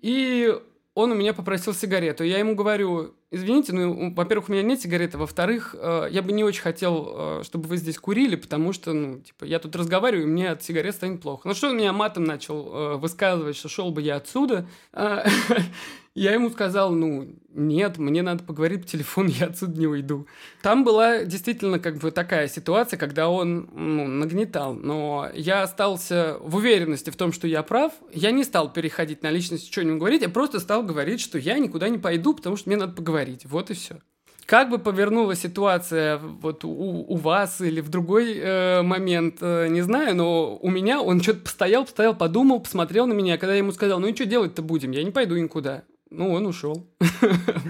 и 0.00 0.52
он 0.94 1.10
у 1.10 1.14
меня 1.14 1.34
попросил 1.34 1.74
сигарету. 1.74 2.22
Я 2.22 2.38
ему 2.38 2.54
говорю, 2.54 3.14
извините, 3.32 3.72
ну, 3.72 4.14
во-первых, 4.14 4.48
у 4.48 4.52
меня 4.52 4.62
нет 4.62 4.80
сигареты, 4.80 5.18
во-вторых, 5.18 5.74
э, 5.76 6.08
я 6.10 6.22
бы 6.22 6.30
не 6.32 6.44
очень 6.44 6.62
хотел, 6.62 7.40
э, 7.40 7.42
чтобы 7.44 7.68
вы 7.68 7.78
здесь 7.78 7.98
курили, 7.98 8.36
потому 8.36 8.72
что, 8.72 8.92
ну, 8.92 9.18
типа, 9.18 9.44
я 9.44 9.58
тут 9.58 9.74
разговариваю, 9.74 10.28
и 10.28 10.30
мне 10.30 10.50
от 10.50 10.62
сигарет 10.62 10.94
станет 10.94 11.20
плохо. 11.20 11.48
Ну, 11.48 11.54
что 11.54 11.68
он 11.68 11.76
меня 11.76 11.92
матом 11.92 12.24
начал 12.24 12.72
э, 12.72 12.96
высказывать, 12.96 13.56
что 13.56 13.68
шел 13.68 13.90
бы 13.90 14.02
я 14.02 14.16
отсюда. 14.16 14.68
Я 16.14 16.32
ему 16.32 16.48
сказал, 16.50 16.92
ну, 16.92 17.26
нет, 17.52 17.98
мне 17.98 18.22
надо 18.22 18.44
поговорить 18.44 18.82
по 18.82 18.86
телефону, 18.86 19.28
я 19.32 19.46
отсюда 19.46 19.78
не 19.78 19.88
уйду. 19.88 20.28
Там 20.62 20.84
была 20.84 21.24
действительно 21.24 21.80
как 21.80 21.96
бы 21.98 22.12
такая 22.12 22.46
ситуация, 22.46 22.96
когда 22.98 23.28
он 23.28 23.68
ну, 23.74 24.06
нагнетал, 24.06 24.74
но 24.74 25.28
я 25.34 25.62
остался 25.62 26.36
в 26.40 26.56
уверенности 26.56 27.10
в 27.10 27.16
том, 27.16 27.32
что 27.32 27.48
я 27.48 27.64
прав. 27.64 27.92
Я 28.12 28.30
не 28.30 28.44
стал 28.44 28.72
переходить 28.72 29.22
на 29.22 29.30
личность, 29.30 29.72
что-нибудь 29.72 29.98
говорить, 29.98 30.22
я 30.22 30.28
просто 30.28 30.60
стал 30.60 30.84
говорить, 30.84 31.20
что 31.20 31.36
я 31.36 31.58
никуда 31.58 31.88
не 31.88 31.98
пойду, 31.98 32.32
потому 32.34 32.56
что 32.56 32.68
мне 32.68 32.76
надо 32.76 32.92
поговорить. 32.92 33.44
Вот 33.46 33.70
и 33.70 33.74
все. 33.74 33.98
Как 34.46 34.68
бы 34.68 34.78
повернула 34.78 35.34
ситуация 35.34 36.18
вот 36.18 36.64
у, 36.64 36.68
у 36.68 37.16
вас 37.16 37.60
или 37.62 37.80
в 37.80 37.88
другой 37.88 38.36
э, 38.36 38.82
момент, 38.82 39.38
э, 39.40 39.68
не 39.68 39.80
знаю, 39.80 40.14
но 40.14 40.56
у 40.56 40.70
меня 40.70 41.00
он 41.00 41.22
что-то 41.22 41.40
постоял, 41.40 41.84
постоял, 41.84 42.14
подумал, 42.14 42.60
посмотрел 42.60 43.06
на 43.06 43.14
меня, 43.14 43.38
когда 43.38 43.54
я 43.54 43.58
ему 43.58 43.72
сказал, 43.72 44.00
ну 44.00 44.06
и 44.06 44.14
что 44.14 44.26
делать-то 44.26 44.60
будем, 44.60 44.90
я 44.90 45.02
не 45.02 45.10
пойду 45.10 45.36
никуда. 45.36 45.84
Ну, 46.16 46.32
он 46.32 46.46
ушел. 46.46 46.86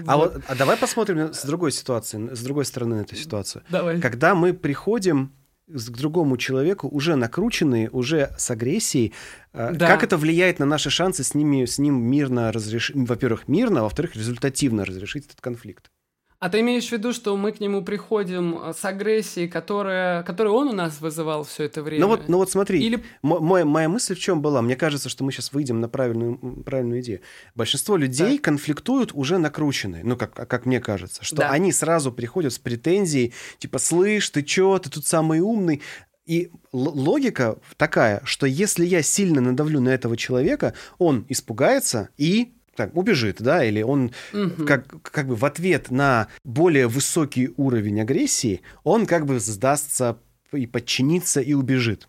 А 0.07 0.17
вот 0.17 0.41
а 0.47 0.55
давай 0.55 0.77
посмотрим 0.77 1.33
с 1.33 1.43
другой 1.45 1.71
ситуации, 1.71 2.33
с 2.33 2.41
другой 2.41 2.65
стороны 2.65 2.95
эту 3.01 3.15
ситуацию. 3.15 3.63
Давай. 3.69 3.99
Когда 3.99 4.35
мы 4.35 4.53
приходим 4.53 5.31
к 5.67 5.97
другому 5.97 6.37
человеку, 6.37 6.87
уже 6.87 7.15
накрученные, 7.15 7.89
уже 7.89 8.31
с 8.37 8.51
агрессией, 8.51 9.13
э, 9.53 9.73
да. 9.73 9.87
как 9.87 10.03
это 10.03 10.17
влияет 10.17 10.59
на 10.59 10.65
наши 10.65 10.89
шансы 10.89 11.23
с, 11.23 11.33
ними, 11.33 11.65
с 11.65 11.79
ним 11.79 11.95
мирно 12.03 12.51
разрешить, 12.51 12.95
во-первых, 12.95 13.47
мирно, 13.47 13.79
а 13.79 13.83
во-вторых, 13.83 14.15
результативно 14.15 14.85
разрешить 14.85 15.25
этот 15.25 15.41
конфликт? 15.41 15.89
А 16.39 16.49
ты 16.49 16.59
имеешь 16.59 16.89
в 16.89 16.91
виду, 16.91 17.13
что 17.13 17.35
мы 17.37 17.51
к 17.53 17.59
нему 17.59 17.81
приходим 17.81 18.59
э, 18.59 18.73
с 18.73 18.83
агрессией, 18.83 19.47
которая, 19.47 20.21
которую 20.23 20.53
он 20.53 20.67
у 20.67 20.73
нас 20.73 20.99
вызывал 20.99 21.43
все 21.43 21.63
это 21.63 21.81
время? 21.81 22.01
Ну 22.01 22.07
вот, 22.07 22.27
ну 22.27 22.37
вот 22.37 22.51
смотри, 22.51 22.79
Или... 22.83 23.03
моя, 23.21 23.63
моя 23.63 23.87
мысль 23.87 24.15
в 24.15 24.19
чем 24.19 24.41
была? 24.41 24.61
Мне 24.61 24.75
кажется, 24.75 25.07
что 25.07 25.23
мы 25.23 25.31
сейчас 25.31 25.53
выйдем 25.53 25.79
на 25.79 25.87
правильную, 25.87 26.37
правильную 26.63 27.01
идею. 27.01 27.21
Большинство 27.55 27.95
людей 27.95 28.37
да. 28.37 28.43
конфликтуют 28.43 29.11
уже 29.13 29.37
накрученные, 29.37 30.03
ну 30.03 30.17
как, 30.17 30.33
как 30.33 30.65
мне 30.65 30.81
кажется, 30.81 31.23
что 31.23 31.37
да. 31.37 31.51
они 31.51 31.71
сразу 31.71 32.11
приходят 32.11 32.51
с 32.51 32.59
претензией, 32.59 33.33
типа, 33.59 33.79
слышь, 33.79 34.29
ты 34.29 34.43
чё, 34.43 34.77
ты 34.79 34.89
тут 34.89 35.05
самый 35.05 35.39
умный. 35.39 35.81
И 36.25 36.51
логика 36.71 37.59
такая, 37.77 38.21
что 38.25 38.47
если 38.47 38.83
я 38.83 39.03
сильно 39.03 39.41
надавлю 39.41 39.79
на 39.79 39.89
этого 39.89 40.17
человека, 40.17 40.73
он 40.97 41.25
испугается 41.29 42.09
и 42.17 42.54
так, 42.75 42.95
убежит, 42.95 43.41
да, 43.41 43.63
или 43.63 43.81
он 43.81 44.11
угу. 44.33 44.65
как, 44.65 45.01
как 45.01 45.27
бы 45.27 45.35
в 45.35 45.45
ответ 45.45 45.91
на 45.91 46.27
более 46.43 46.87
высокий 46.87 47.51
уровень 47.57 48.01
агрессии, 48.01 48.61
он 48.83 49.05
как 49.05 49.25
бы 49.25 49.39
сдастся 49.39 50.17
и 50.51 50.67
подчинится 50.67 51.41
и 51.41 51.53
убежит. 51.53 52.07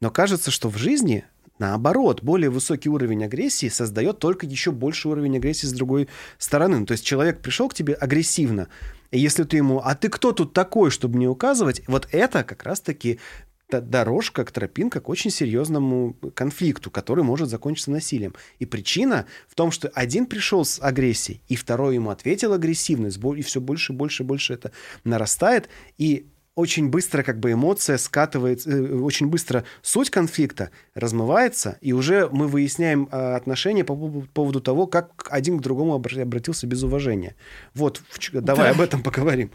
Но 0.00 0.10
кажется, 0.10 0.50
что 0.50 0.68
в 0.68 0.76
жизни 0.76 1.24
наоборот, 1.58 2.22
более 2.22 2.50
высокий 2.50 2.88
уровень 2.88 3.24
агрессии 3.24 3.68
создает 3.68 4.18
только 4.18 4.46
еще 4.46 4.72
больший 4.72 5.10
уровень 5.10 5.36
агрессии 5.36 5.66
с 5.66 5.72
другой 5.72 6.08
стороны. 6.38 6.80
Ну, 6.80 6.86
то 6.86 6.92
есть 6.92 7.04
человек 7.04 7.40
пришел 7.40 7.68
к 7.68 7.74
тебе 7.74 7.94
агрессивно, 7.94 8.68
и 9.10 9.18
если 9.18 9.44
ты 9.44 9.58
ему, 9.58 9.78
а 9.78 9.94
ты 9.94 10.08
кто 10.08 10.32
тут 10.32 10.52
такой, 10.52 10.90
чтобы 10.90 11.16
мне 11.16 11.28
указывать, 11.28 11.82
вот 11.86 12.08
это 12.10 12.42
как 12.42 12.64
раз-таки 12.64 13.20
дорожка, 13.70 14.44
к 14.44 14.52
тропинка 14.52 15.00
к 15.00 15.08
очень 15.08 15.30
серьезному 15.30 16.14
конфликту, 16.34 16.90
который 16.90 17.24
может 17.24 17.48
закончиться 17.48 17.90
насилием. 17.90 18.34
И 18.58 18.66
причина 18.66 19.26
в 19.48 19.54
том, 19.54 19.70
что 19.70 19.88
один 19.88 20.26
пришел 20.26 20.64
с 20.64 20.80
агрессией, 20.80 21.40
и 21.48 21.56
второй 21.56 21.94
ему 21.94 22.10
ответил 22.10 22.52
агрессивно, 22.52 23.06
и 23.06 23.42
все 23.42 23.60
больше, 23.60 23.92
больше, 23.92 24.22
больше 24.22 24.54
это 24.54 24.72
нарастает, 25.04 25.68
и 25.98 26.26
очень 26.54 26.88
быстро 26.88 27.22
как 27.22 27.40
бы 27.40 27.52
эмоция 27.52 27.98
скатывается, 27.98 28.70
э, 28.70 28.94
очень 28.94 29.26
быстро 29.26 29.64
суть 29.82 30.10
конфликта 30.10 30.70
размывается, 30.94 31.78
и 31.80 31.92
уже 31.92 32.28
мы 32.30 32.46
выясняем 32.46 33.08
а, 33.10 33.34
отношения 33.36 33.84
по 33.84 33.96
поводу 33.96 34.60
того, 34.60 34.86
как 34.86 35.26
один 35.30 35.58
к 35.58 35.62
другому 35.62 35.94
обратился 35.94 36.66
без 36.66 36.82
уважения. 36.82 37.34
Вот, 37.74 38.02
давай 38.32 38.70
об 38.70 38.80
этом 38.80 39.02
поговорим. 39.02 39.50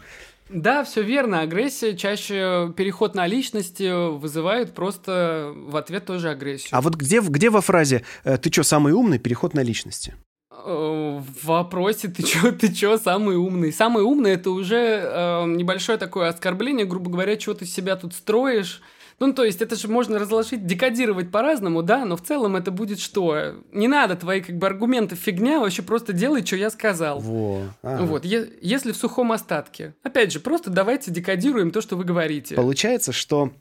Да, 0.52 0.82
все 0.84 1.02
верно. 1.02 1.40
Агрессия 1.40 1.96
чаще 1.96 2.72
переход 2.76 3.14
на 3.14 3.26
личности 3.26 4.16
вызывает 4.18 4.74
просто 4.74 5.52
в 5.54 5.76
ответ 5.76 6.06
тоже 6.06 6.30
агрессию. 6.30 6.70
А 6.72 6.80
вот 6.80 6.96
где, 6.96 7.20
где 7.20 7.50
во 7.50 7.60
фразе 7.60 8.04
э, 8.24 8.36
«ты 8.36 8.52
что, 8.52 8.64
самый 8.64 8.92
умный?» 8.92 9.18
переход 9.18 9.54
на 9.54 9.62
личности? 9.62 10.14
Э, 10.50 11.20
в 11.20 11.44
вопросе 11.46 12.08
ты 12.08 12.24
чё, 12.24 12.50
ты 12.52 12.72
чё 12.72 12.98
самый 12.98 13.36
умный? 13.36 13.72
Самый 13.72 14.02
умный 14.02 14.32
это 14.32 14.50
уже 14.50 14.76
э, 14.76 15.46
небольшое 15.46 15.98
такое 15.98 16.28
оскорбление, 16.28 16.84
грубо 16.84 17.10
говоря, 17.10 17.36
чего 17.36 17.54
ты 17.54 17.64
себя 17.64 17.94
тут 17.94 18.14
строишь 18.14 18.82
ну, 19.20 19.34
то 19.34 19.44
есть 19.44 19.60
это 19.60 19.76
же 19.76 19.86
можно 19.86 20.18
разложить, 20.18 20.66
декодировать 20.66 21.30
по-разному, 21.30 21.82
да, 21.82 22.06
но 22.06 22.16
в 22.16 22.22
целом 22.22 22.56
это 22.56 22.70
будет 22.70 22.98
что? 22.98 23.54
Не 23.70 23.86
надо 23.86 24.16
твои 24.16 24.40
как 24.40 24.56
бы 24.56 24.66
аргументы 24.66 25.14
фигня, 25.14 25.60
вообще 25.60 25.82
просто 25.82 26.14
делай, 26.14 26.44
что 26.44 26.56
я 26.56 26.70
сказал. 26.70 27.20
Во. 27.20 27.64
Ага. 27.82 28.02
Вот, 28.04 28.24
е- 28.24 28.50
если 28.62 28.92
в 28.92 28.96
сухом 28.96 29.30
остатке. 29.32 29.94
Опять 30.02 30.32
же, 30.32 30.40
просто 30.40 30.70
давайте 30.70 31.10
декодируем 31.10 31.70
то, 31.70 31.82
что 31.82 31.96
вы 31.96 32.04
говорите. 32.04 32.54
Получается, 32.56 33.12
что 33.12 33.52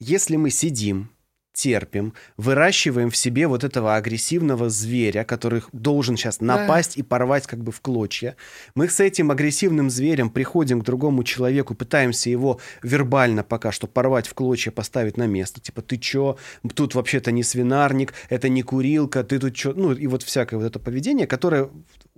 если 0.00 0.36
мы 0.36 0.48
сидим 0.48 1.10
терпим, 1.52 2.14
выращиваем 2.36 3.10
в 3.10 3.16
себе 3.16 3.46
вот 3.46 3.62
этого 3.64 3.96
агрессивного 3.96 4.70
зверя, 4.70 5.24
который 5.24 5.62
должен 5.72 6.16
сейчас 6.16 6.40
напасть 6.40 6.96
да. 6.96 7.00
и 7.00 7.02
порвать 7.02 7.46
как 7.46 7.62
бы 7.62 7.72
в 7.72 7.80
клочья. 7.80 8.36
Мы 8.74 8.88
с 8.88 9.00
этим 9.00 9.30
агрессивным 9.30 9.90
зверем 9.90 10.30
приходим 10.30 10.80
к 10.80 10.84
другому 10.84 11.24
человеку, 11.24 11.74
пытаемся 11.74 12.30
его 12.30 12.58
вербально 12.82 13.42
пока 13.42 13.70
что 13.72 13.86
порвать 13.86 14.26
в 14.26 14.34
клочья, 14.34 14.70
поставить 14.70 15.16
на 15.16 15.26
место. 15.26 15.60
Типа, 15.60 15.82
ты 15.82 15.98
чё? 15.98 16.38
Тут 16.74 16.94
вообще-то 16.94 17.32
не 17.32 17.42
свинарник, 17.42 18.14
это 18.30 18.48
не 18.48 18.62
курилка, 18.62 19.22
ты 19.22 19.38
тут 19.38 19.54
чё? 19.54 19.74
Ну, 19.74 19.92
и 19.92 20.06
вот 20.06 20.22
всякое 20.22 20.56
вот 20.56 20.66
это 20.66 20.78
поведение, 20.78 21.26
которое 21.26 21.68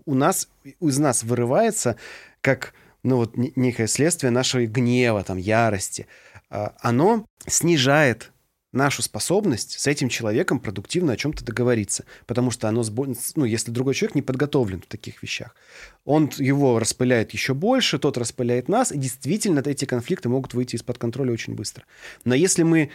у 0.06 0.14
нас, 0.14 0.48
из 0.80 0.98
нас 0.98 1.24
вырывается 1.24 1.96
как, 2.40 2.74
ну, 3.02 3.16
вот 3.16 3.36
некое 3.36 3.86
следствие 3.88 4.30
нашего 4.30 4.66
гнева, 4.66 5.24
там, 5.24 5.38
ярости. 5.38 6.06
А, 6.50 6.74
оно 6.80 7.26
снижает 7.46 8.30
нашу 8.74 9.02
способность 9.02 9.78
с 9.78 9.86
этим 9.86 10.08
человеком 10.08 10.58
продуктивно 10.58 11.12
о 11.12 11.16
чем-то 11.16 11.44
договориться. 11.44 12.04
Потому 12.26 12.50
что 12.50 12.68
оно, 12.68 12.84
ну, 13.36 13.44
если 13.44 13.70
другой 13.70 13.94
человек 13.94 14.14
не 14.14 14.22
подготовлен 14.22 14.82
в 14.82 14.86
таких 14.86 15.22
вещах, 15.22 15.54
он 16.04 16.30
его 16.38 16.78
распыляет 16.78 17.32
еще 17.32 17.54
больше, 17.54 17.98
тот 17.98 18.18
распыляет 18.18 18.68
нас, 18.68 18.92
и 18.92 18.98
действительно 18.98 19.60
эти 19.64 19.84
конфликты 19.84 20.28
могут 20.28 20.54
выйти 20.54 20.76
из-под 20.76 20.98
контроля 20.98 21.32
очень 21.32 21.54
быстро. 21.54 21.84
Но 22.24 22.34
если 22.34 22.62
мы 22.62 22.90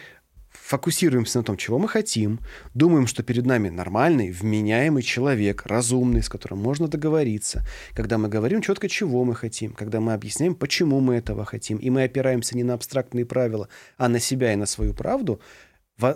фокусируемся 0.52 1.38
на 1.38 1.44
том, 1.44 1.56
чего 1.56 1.78
мы 1.78 1.88
хотим, 1.88 2.40
думаем, 2.74 3.06
что 3.06 3.22
перед 3.22 3.46
нами 3.46 3.68
нормальный, 3.68 4.30
вменяемый 4.30 5.02
человек, 5.02 5.66
разумный, 5.66 6.22
с 6.22 6.28
которым 6.28 6.58
можно 6.58 6.88
договориться, 6.88 7.64
когда 7.94 8.18
мы 8.18 8.28
говорим 8.28 8.62
четко, 8.62 8.88
чего 8.88 9.24
мы 9.24 9.34
хотим, 9.34 9.72
когда 9.72 10.00
мы 10.00 10.12
объясняем, 10.12 10.54
почему 10.54 11.00
мы 11.00 11.16
этого 11.16 11.44
хотим, 11.44 11.78
и 11.78 11.90
мы 11.90 12.04
опираемся 12.04 12.56
не 12.56 12.64
на 12.64 12.74
абстрактные 12.74 13.24
правила, 13.24 13.68
а 13.96 14.08
на 14.08 14.20
себя 14.20 14.52
и 14.52 14.56
на 14.56 14.66
свою 14.66 14.94
правду, 14.94 15.40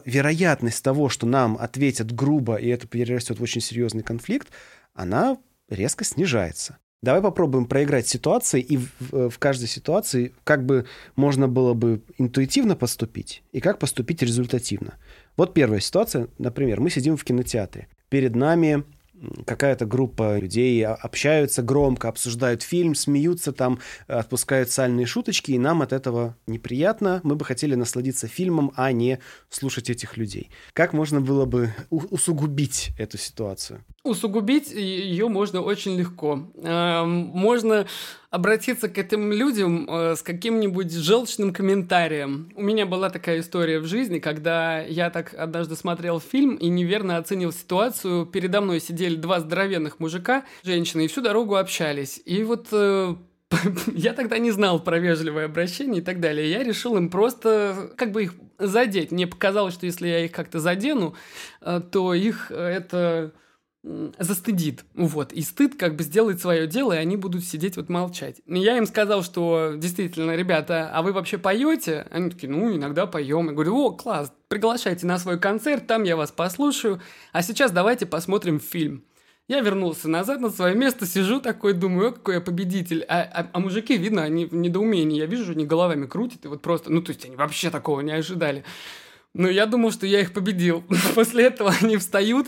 вероятность 0.04 0.82
того, 0.82 1.08
что 1.08 1.26
нам 1.26 1.56
ответят 1.58 2.12
грубо, 2.12 2.56
и 2.56 2.68
это 2.68 2.86
перерастет 2.86 3.38
в 3.38 3.42
очень 3.42 3.60
серьезный 3.60 4.02
конфликт, 4.02 4.48
она 4.94 5.38
резко 5.68 6.04
снижается. 6.04 6.78
Давай 7.02 7.20
попробуем 7.20 7.66
проиграть 7.66 8.08
ситуации, 8.08 8.62
и 8.62 8.78
в, 8.78 9.28
в 9.28 9.38
каждой 9.38 9.68
ситуации 9.68 10.32
как 10.42 10.64
бы 10.64 10.86
можно 11.16 11.48
было 11.48 11.74
бы 11.74 12.02
интуитивно 12.16 12.76
поступить, 12.76 13.42
и 13.52 13.60
как 13.60 13.78
поступить 13.78 14.22
результативно. 14.22 14.94
Вот 15.36 15.52
первая 15.52 15.80
ситуация, 15.80 16.28
например, 16.38 16.80
мы 16.80 16.88
сидим 16.88 17.18
в 17.18 17.24
кинотеатре. 17.24 17.88
Перед 18.08 18.34
нами 18.34 18.84
какая-то 19.46 19.87
группа 19.87 20.38
людей 20.38 20.84
общаются 20.84 21.62
громко, 21.62 22.08
обсуждают 22.08 22.62
фильм, 22.62 22.94
смеются 22.94 23.52
там, 23.52 23.80
отпускают 24.06 24.70
сальные 24.70 25.06
шуточки, 25.06 25.52
и 25.52 25.58
нам 25.58 25.82
от 25.82 25.92
этого 25.92 26.37
неприятно. 26.46 27.20
Мы 27.22 27.37
бы 27.37 27.44
хотели 27.44 27.74
насладиться 27.74 28.28
фильмом, 28.28 28.72
а 28.76 28.92
не 28.92 29.18
слушать 29.48 29.90
этих 29.90 30.16
людей. 30.16 30.50
Как 30.72 30.92
можно 30.92 31.20
было 31.20 31.44
бы 31.44 31.74
усугубить 31.90 32.90
эту 32.98 33.18
ситуацию? 33.18 33.84
Усугубить 34.04 34.70
ее 34.70 35.28
можно 35.28 35.62
очень 35.62 35.98
легко. 35.98 36.46
Эм, 36.62 37.08
можно 37.08 37.86
обратиться 38.28 38.90
к 38.90 38.98
этим 38.98 39.32
людям 39.32 39.88
э, 39.88 40.14
с 40.14 40.20
каким-нибудь 40.20 40.92
желчным 40.92 41.54
комментарием. 41.54 42.50
У 42.54 42.60
меня 42.60 42.84
была 42.84 43.08
такая 43.08 43.40
история 43.40 43.78
в 43.78 43.86
жизни, 43.86 44.18
когда 44.18 44.82
я 44.82 45.08
так 45.08 45.32
однажды 45.32 45.74
смотрел 45.74 46.20
фильм 46.20 46.56
и 46.56 46.68
неверно 46.68 47.16
оценил 47.16 47.50
ситуацию. 47.50 48.26
Передо 48.26 48.60
мной 48.60 48.80
сидели 48.80 49.16
два 49.16 49.40
здоровенных 49.40 49.98
мужика, 50.00 50.44
женщины, 50.62 51.06
и 51.06 51.08
всю 51.08 51.22
дорогу 51.22 51.56
общались. 51.56 52.20
И 52.26 52.44
вот 52.44 52.68
э, 52.72 53.14
я 53.94 54.12
тогда 54.12 54.36
не 54.36 54.50
знал 54.50 54.80
про 54.80 54.98
вежливое 54.98 55.46
обращение 55.46 56.02
и 56.02 56.04
так 56.04 56.20
далее. 56.20 56.50
Я 56.50 56.62
решил 56.62 56.98
им 56.98 57.08
просто 57.08 57.90
как 57.96 58.12
бы 58.12 58.24
их 58.24 58.34
задеть. 58.58 59.12
Мне 59.12 59.26
показалось, 59.26 59.72
что 59.72 59.86
если 59.86 60.08
я 60.08 60.26
их 60.26 60.32
как-то 60.32 60.60
задену, 60.60 61.14
э, 61.62 61.80
то 61.90 62.12
их 62.12 62.50
это 62.50 63.32
застыдит. 64.18 64.84
Вот. 64.94 65.32
И 65.32 65.42
стыд 65.42 65.76
как 65.76 65.96
бы 65.96 66.02
сделает 66.02 66.40
свое 66.40 66.66
дело, 66.66 66.94
и 66.94 66.98
они 66.98 67.16
будут 67.16 67.44
сидеть 67.44 67.76
вот 67.76 67.88
молчать. 67.88 68.36
Я 68.46 68.78
им 68.78 68.86
сказал, 68.86 69.22
что 69.22 69.74
действительно, 69.76 70.34
ребята, 70.34 70.90
а 70.92 71.02
вы 71.02 71.12
вообще 71.12 71.36
поете? 71.36 72.06
Они 72.10 72.30
такие, 72.30 72.50
ну, 72.50 72.74
иногда 72.74 73.06
поем. 73.06 73.46
Я 73.46 73.52
говорю, 73.52 73.76
о, 73.76 73.90
класс, 73.92 74.32
приглашайте 74.48 75.06
на 75.06 75.18
свой 75.18 75.38
концерт, 75.38 75.86
там 75.86 76.04
я 76.04 76.16
вас 76.16 76.32
послушаю. 76.32 77.00
А 77.32 77.42
сейчас 77.42 77.72
давайте 77.72 78.06
посмотрим 78.06 78.58
фильм. 78.58 79.04
Я 79.46 79.60
вернулся 79.60 80.08
назад 80.08 80.40
на 80.40 80.48
свое 80.48 80.74
место, 80.74 81.04
сижу 81.04 81.38
такой, 81.38 81.74
думаю, 81.74 82.12
какой 82.14 82.36
я 82.36 82.40
победитель. 82.40 83.04
А, 83.06 83.20
а, 83.20 83.50
а 83.52 83.60
мужики, 83.60 83.98
видно, 83.98 84.22
они 84.22 84.46
в 84.46 84.54
недоумении. 84.54 85.18
Я 85.18 85.26
вижу, 85.26 85.52
они 85.52 85.66
головами 85.66 86.06
крутят, 86.06 86.46
и 86.46 86.48
вот 86.48 86.62
просто, 86.62 86.90
ну, 86.90 87.02
то 87.02 87.12
есть 87.12 87.26
они 87.26 87.36
вообще 87.36 87.68
такого 87.68 88.00
не 88.00 88.12
ожидали. 88.12 88.64
Но 89.34 89.48
я 89.48 89.66
думал, 89.66 89.90
что 89.90 90.06
я 90.06 90.20
их 90.20 90.32
победил. 90.32 90.82
После 91.14 91.44
этого 91.44 91.74
они 91.82 91.98
встают, 91.98 92.46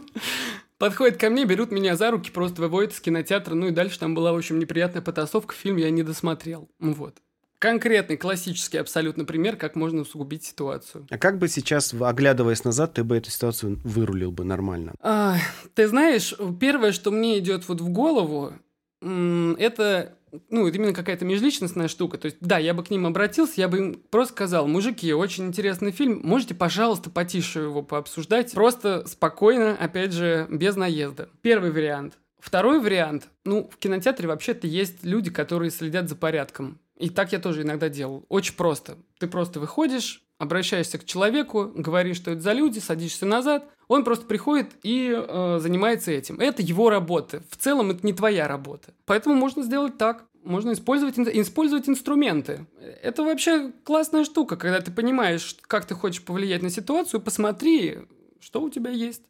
подходят 0.79 1.19
ко 1.19 1.31
мне, 1.31 1.45
берут 1.45 1.71
меня 1.71 1.97
за 1.97 2.11
руки, 2.11 2.31
просто 2.31 2.63
выводят 2.63 2.93
из 2.93 3.01
кинотеатра. 3.01 3.55
Ну 3.55 3.69
и 3.69 3.71
дальше 3.71 3.99
там 3.99 4.15
была, 4.15 4.33
в 4.33 4.37
общем, 4.37 4.59
неприятная 4.59 5.03
потасовка. 5.03 5.55
Фильм 5.55 5.77
я 5.77 5.91
не 5.91 6.03
досмотрел. 6.03 6.69
Вот. 6.79 7.19
Конкретный, 7.59 8.19
классический 8.19 8.77
абсолютно 8.77 9.25
пример, 9.25 9.57
как 9.57 9.77
можно 9.77 10.03
усугубить 10.03 10.45
ситуацию. 10.45 11.07
А 11.11 11.17
как 11.17 11.39
бы 11.39 11.49
сейчас, 11.49 11.95
оглядываясь 11.95 12.65
назад, 12.65 12.93
ты 12.95 13.03
бы 13.03 13.17
эту 13.17 13.31
ситуацию 13.31 13.81
вырулил 13.83 14.31
бы 14.31 14.45
нормально? 14.45 14.93
А, 15.01 15.37
ты 15.75 15.89
знаешь, 15.89 16.35
первое, 16.61 16.93
что 16.93 17.11
мне 17.11 17.39
идет 17.39 17.67
вот 17.67 17.81
в 17.81 17.89
голову, 17.89 18.53
это 19.01 20.19
ну, 20.51 20.67
именно 20.67 20.93
какая-то 20.93 21.25
межличностная 21.25 21.89
штука. 21.89 22.19
То 22.19 22.27
есть, 22.27 22.39
да, 22.41 22.59
я 22.59 22.75
бы 22.75 22.85
к 22.85 22.91
ним 22.91 23.07
обратился, 23.07 23.55
я 23.57 23.69
бы 23.69 23.79
им 23.79 24.03
просто 24.11 24.35
сказал, 24.35 24.67
мужики, 24.67 25.13
очень 25.13 25.47
интересный 25.47 25.93
фильм, 25.93 26.21
можете, 26.25 26.55
пожалуйста, 26.55 27.11
потише 27.11 27.61
его 27.61 27.83
пообсуждать, 27.83 28.53
просто 28.53 29.07
спокойно, 29.07 29.77
опять 29.79 30.13
же, 30.13 30.47
без 30.51 30.77
наезда. 30.77 31.29
Первый 31.43 31.71
вариант. 31.71 32.19
Второй 32.39 32.81
вариант, 32.81 33.29
ну, 33.45 33.69
в 33.73 33.77
кинотеатре 33.79 34.29
вообще-то 34.29 34.67
есть 34.67 35.05
люди, 35.05 35.31
которые 35.31 35.71
следят 35.71 36.09
за 36.09 36.17
порядком. 36.17 36.79
И 36.97 37.11
так 37.11 37.33
я 37.33 37.39
тоже 37.39 37.63
иногда 37.63 37.89
делал. 37.89 38.25
Очень 38.29 38.55
просто. 38.55 38.97
Ты 39.19 39.27
просто 39.27 39.61
выходишь, 39.61 40.26
обращаешься 40.39 40.99
к 40.99 41.05
человеку, 41.05 41.73
говоришь, 41.75 42.17
что 42.17 42.33
это 42.33 42.41
за 42.41 42.53
люди, 42.53 42.79
садишься 42.79 43.27
назад, 43.27 43.69
он 43.89 44.05
просто 44.05 44.27
приходит 44.27 44.73
и 44.83 45.13
э, 45.17 45.59
занимается 45.61 46.11
этим. 46.11 46.41
Это 46.41 46.63
его 46.63 46.91
работа. 46.91 47.43
В 47.51 47.57
целом 47.57 47.91
это 47.91 48.07
не 48.07 48.13
твоя 48.13 48.49
работа. 48.49 48.93
Поэтому 49.05 49.35
можно 49.35 49.63
сделать 49.63 49.97
так. 49.97 50.25
Можно 50.43 50.73
использовать, 50.73 51.19
использовать 51.19 51.89
инструменты. 51.89 52.67
Это 53.03 53.25
вообще 53.25 53.73
классная 53.83 54.25
штука, 54.25 54.57
когда 54.57 54.81
ты 54.81 54.93
понимаешь, 54.93 55.57
как 55.63 55.87
ты 55.87 55.95
хочешь 55.95 56.23
повлиять 56.23 56.63
на 56.63 56.71
ситуацию, 56.71 57.21
посмотри, 57.21 57.99
что 58.39 58.63
у 58.63 58.71
тебя 58.71 58.91
есть 58.91 59.23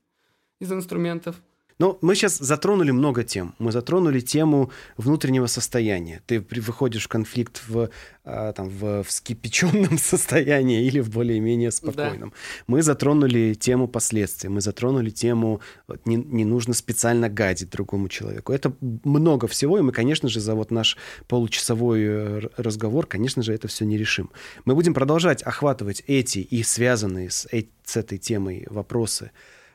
из 0.61 0.71
инструментов. 0.71 1.37
Но 1.79 1.99
мы 2.01 2.15
сейчас 2.15 2.39
затронули 2.39 2.91
много 2.91 3.23
тем. 3.23 3.55
Мы 3.59 3.71
затронули 3.71 4.21
тему 4.21 4.71
внутреннего 4.97 5.47
состояния. 5.47 6.23
Ты 6.27 6.41
выходишь 6.41 7.05
в 7.05 7.09
конфликт 7.09 7.63
в, 7.69 7.91
а, 8.25 8.53
там, 8.53 8.71
в 8.71 9.03
вскипяченном 9.03 9.99
состоянии 9.99 10.87
или 10.87 11.01
в 11.01 11.11
более-менее 11.11 11.71
спокойном. 11.71 12.31
Да. 12.31 12.37
Мы 12.67 12.83
затронули 12.83 13.55
тему 13.55 13.89
последствий. 13.89 14.49
Мы 14.49 14.63
затронули 14.63 15.11
тему 15.11 15.61
не, 16.07 16.17
не 16.17 16.47
нужно 16.47 16.73
специально 16.73 17.29
гадить 17.29 17.71
другому 17.71 18.09
человеку. 18.09 18.53
Это 18.53 18.73
много 18.81 19.47
всего, 19.47 19.79
и 19.79 19.83
мы, 19.83 19.93
конечно 19.93 20.31
же, 20.31 20.41
за 20.41 20.55
вот 20.55 20.71
наш 20.71 20.97
получасовой 21.29 22.01
э, 22.03 22.41
разговор, 22.57 23.07
конечно 23.07 23.43
же, 23.43 23.53
это 23.53 23.69
все 23.69 23.85
не 23.85 23.99
решим. 23.99 24.31
Мы 24.65 24.75
будем 24.75 24.95
продолжать 24.95 25.43
охватывать 25.43 26.03
эти 26.07 26.39
и 26.39 26.63
связанные 26.63 27.31
с, 27.31 27.47
с 27.85 27.97
этой 27.97 28.17
темой 28.17 28.67
вопросы 28.71 29.31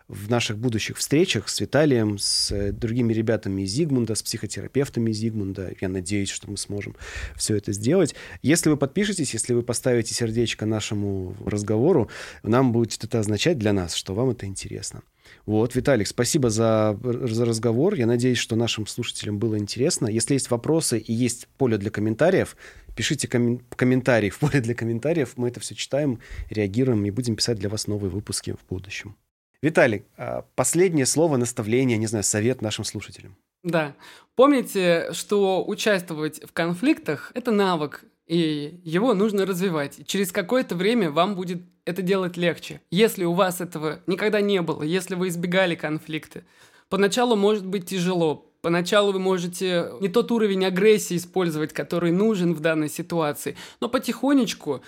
в 0.07 0.29
наших 0.29 0.57
будущих 0.57 0.97
встречах 0.97 1.49
с 1.49 1.59
Виталием, 1.59 2.17
с 2.17 2.51
э, 2.51 2.71
другими 2.71 3.13
ребятами 3.13 3.63
из 3.63 3.71
Зигмунда, 3.71 4.15
с 4.15 4.23
психотерапевтами 4.23 5.11
Зигмунда. 5.11 5.73
Я 5.79 5.89
надеюсь, 5.89 6.29
что 6.29 6.49
мы 6.49 6.57
сможем 6.57 6.95
все 7.35 7.55
это 7.55 7.71
сделать. 7.71 8.15
Если 8.41 8.69
вы 8.69 8.77
подпишетесь, 8.77 9.33
если 9.33 9.53
вы 9.53 9.63
поставите 9.63 10.13
сердечко 10.13 10.65
нашему 10.65 11.35
разговору, 11.45 12.09
нам 12.43 12.71
будет 12.71 13.03
это 13.03 13.19
означать 13.19 13.57
для 13.57 13.73
нас, 13.73 13.93
что 13.93 14.13
вам 14.13 14.31
это 14.31 14.45
интересно. 14.45 15.01
Вот, 15.45 15.75
Виталик, 15.75 16.07
спасибо 16.07 16.49
за, 16.49 16.97
за 17.01 17.45
разговор. 17.45 17.95
Я 17.95 18.05
надеюсь, 18.05 18.37
что 18.37 18.55
нашим 18.55 18.85
слушателям 18.87 19.39
было 19.39 19.57
интересно. 19.57 20.07
Если 20.07 20.33
есть 20.33 20.51
вопросы 20.51 20.99
и 20.99 21.13
есть 21.13 21.47
поле 21.57 21.77
для 21.77 21.89
комментариев, 21.89 22.55
пишите 22.95 23.27
ком- 23.27 23.59
комментарии 23.75 24.29
в 24.29 24.39
поле 24.39 24.61
для 24.61 24.75
комментариев. 24.75 25.33
Мы 25.37 25.47
это 25.47 25.59
все 25.59 25.75
читаем, 25.75 26.19
реагируем 26.49 27.05
и 27.05 27.11
будем 27.11 27.35
писать 27.35 27.57
для 27.57 27.69
вас 27.69 27.87
новые 27.87 28.11
выпуски 28.11 28.51
в 28.53 28.69
будущем. 28.69 29.15
Виталий, 29.61 30.05
а, 30.17 30.43
последнее 30.55 31.05
слово, 31.05 31.37
наставление, 31.37 31.97
не 31.97 32.07
знаю, 32.07 32.23
совет 32.23 32.61
нашим 32.61 32.83
слушателям. 32.83 33.35
Да. 33.63 33.95
Помните, 34.35 35.09
что 35.11 35.63
участвовать 35.63 36.41
в 36.43 36.51
конфликтах– 36.51 37.31
это 37.35 37.51
навык, 37.51 38.03
и 38.25 38.79
его 38.83 39.13
нужно 39.13 39.45
развивать. 39.45 40.07
через 40.07 40.31
какое-то 40.31 40.75
время 40.75 41.11
вам 41.11 41.35
будет 41.35 41.61
это 41.85 42.01
делать 42.01 42.37
легче. 42.37 42.81
Если 42.89 43.23
у 43.23 43.33
вас 43.33 43.61
этого 43.61 43.99
никогда 44.07 44.41
не 44.41 44.61
было, 44.61 44.81
если 44.81 45.13
вы 45.13 45.27
избегали 45.27 45.75
конфликты, 45.75 46.43
поначалу 46.89 47.35
может 47.35 47.65
быть 47.65 47.87
тяжело, 47.87 48.51
Поначалу 48.61 49.11
вы 49.11 49.19
можете 49.19 49.91
не 50.01 50.07
тот 50.07 50.31
уровень 50.31 50.65
агрессии 50.65 51.17
использовать, 51.17 51.73
который 51.73 52.11
нужен 52.11 52.53
в 52.53 52.59
данной 52.59 52.89
ситуации, 52.89 53.57
но 53.79 53.89
потихонечку 53.89 54.83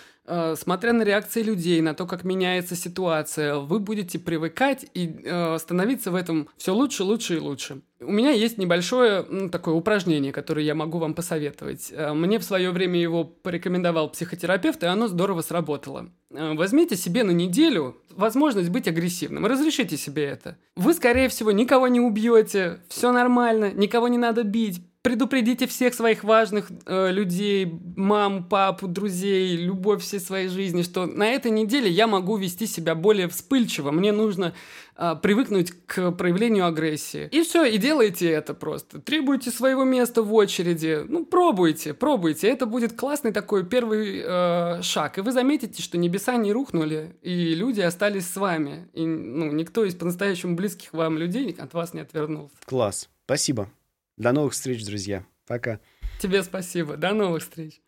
смотря 0.56 0.94
на 0.94 1.04
реакции 1.04 1.44
людей, 1.44 1.82
на 1.82 1.94
то, 1.94 2.06
как 2.06 2.24
меняется 2.24 2.76
ситуация, 2.76 3.56
вы 3.56 3.80
будете 3.80 4.20
привыкать 4.20 4.86
и 4.94 5.20
э, 5.24 5.58
становиться 5.60 6.12
в 6.12 6.16
этом 6.16 6.48
все 6.58 6.74
лучше, 6.74 7.04
лучше 7.04 7.36
и 7.36 7.40
лучше. 7.40 7.82
У 8.00 8.12
меня 8.12 8.32
есть 8.32 8.58
небольшое 8.58 9.26
ну, 9.30 9.50
такое 9.50 9.74
упражнение, 9.74 10.32
которое 10.32 10.66
я 10.66 10.76
могу 10.76 10.98
вам 10.98 11.14
посоветовать. 11.14 11.92
Э, 11.92 12.14
мне 12.14 12.40
в 12.40 12.44
свое 12.44 12.72
время 12.72 13.00
его 13.00 13.24
порекомендовал 13.24 14.10
психотерапевт, 14.10 14.84
и 14.84 14.88
оно 14.88 15.08
здорово 15.08 15.42
сработало. 15.42 16.10
Э, 16.32 16.54
возьмите 16.54 16.96
себе 16.96 17.24
на 17.24 17.32
неделю 17.32 17.98
возможность 18.10 18.70
быть 18.70 18.88
агрессивным. 18.88 19.46
Разрешите 19.46 19.98
себе 19.98 20.24
это. 20.26 20.58
Вы, 20.76 20.94
скорее 20.94 21.30
всего, 21.30 21.52
никого 21.52 21.88
не 21.88 22.00
убьете, 22.00 22.80
все 22.88 23.12
нормально, 23.12 23.72
никого 23.72 24.08
не 24.08 24.18
надо 24.18 24.44
бить 24.44 24.82
предупредите 25.04 25.68
всех 25.68 25.94
своих 25.94 26.24
важных 26.24 26.72
э, 26.86 27.12
людей, 27.12 27.72
мам, 27.96 28.46
папу, 28.46 28.88
друзей, 28.88 29.58
любовь 29.58 30.02
всей 30.02 30.22
своей 30.22 30.48
жизни, 30.48 30.82
что 30.82 31.06
на 31.06 31.28
этой 31.28 31.52
неделе 31.52 31.90
я 31.90 32.08
могу 32.08 32.38
вести 32.38 32.66
себя 32.66 32.96
более 32.96 33.28
вспыльчиво. 33.28 33.92
Мне 33.92 34.14
нужно 34.14 34.54
э, 34.96 35.16
привыкнуть 35.22 35.74
к 35.86 36.12
проявлению 36.12 36.66
агрессии. 36.66 37.28
И 37.34 37.44
все, 37.44 37.66
и 37.66 37.78
делайте 37.78 38.30
это 38.30 38.54
просто. 38.54 39.02
Требуйте 39.02 39.52
своего 39.52 39.84
места 39.84 40.24
в 40.24 40.34
очереди. 40.34 41.04
Ну, 41.06 41.26
пробуйте, 41.26 41.94
пробуйте. 41.94 42.48
Это 42.48 42.66
будет 42.66 42.94
классный 42.94 43.34
такой 43.34 43.66
первый 43.66 44.22
э, 44.24 44.82
шаг. 44.84 45.18
И 45.18 45.22
вы 45.22 45.34
заметите, 45.34 45.84
что 45.84 45.98
небеса 45.98 46.38
не 46.38 46.54
рухнули, 46.54 47.18
и 47.22 47.54
люди 47.56 47.82
остались 47.82 48.28
с 48.28 48.38
вами. 48.38 48.88
И 48.94 49.06
ну, 49.06 49.52
никто 49.52 49.84
из 49.84 49.96
по-настоящему 49.96 50.56
близких 50.56 50.94
вам 50.94 51.18
людей 51.18 51.54
от 51.60 51.74
вас 51.74 51.94
не 51.94 52.00
отвернулся. 52.00 52.56
Класс. 52.66 53.10
Спасибо. 53.26 53.70
До 54.18 54.32
новых 54.32 54.54
встреч, 54.54 54.86
друзья. 54.86 55.26
Пока. 55.46 55.80
Тебе 56.20 56.44
спасибо. 56.44 56.98
До 56.98 57.14
новых 57.14 57.44
встреч. 57.44 57.83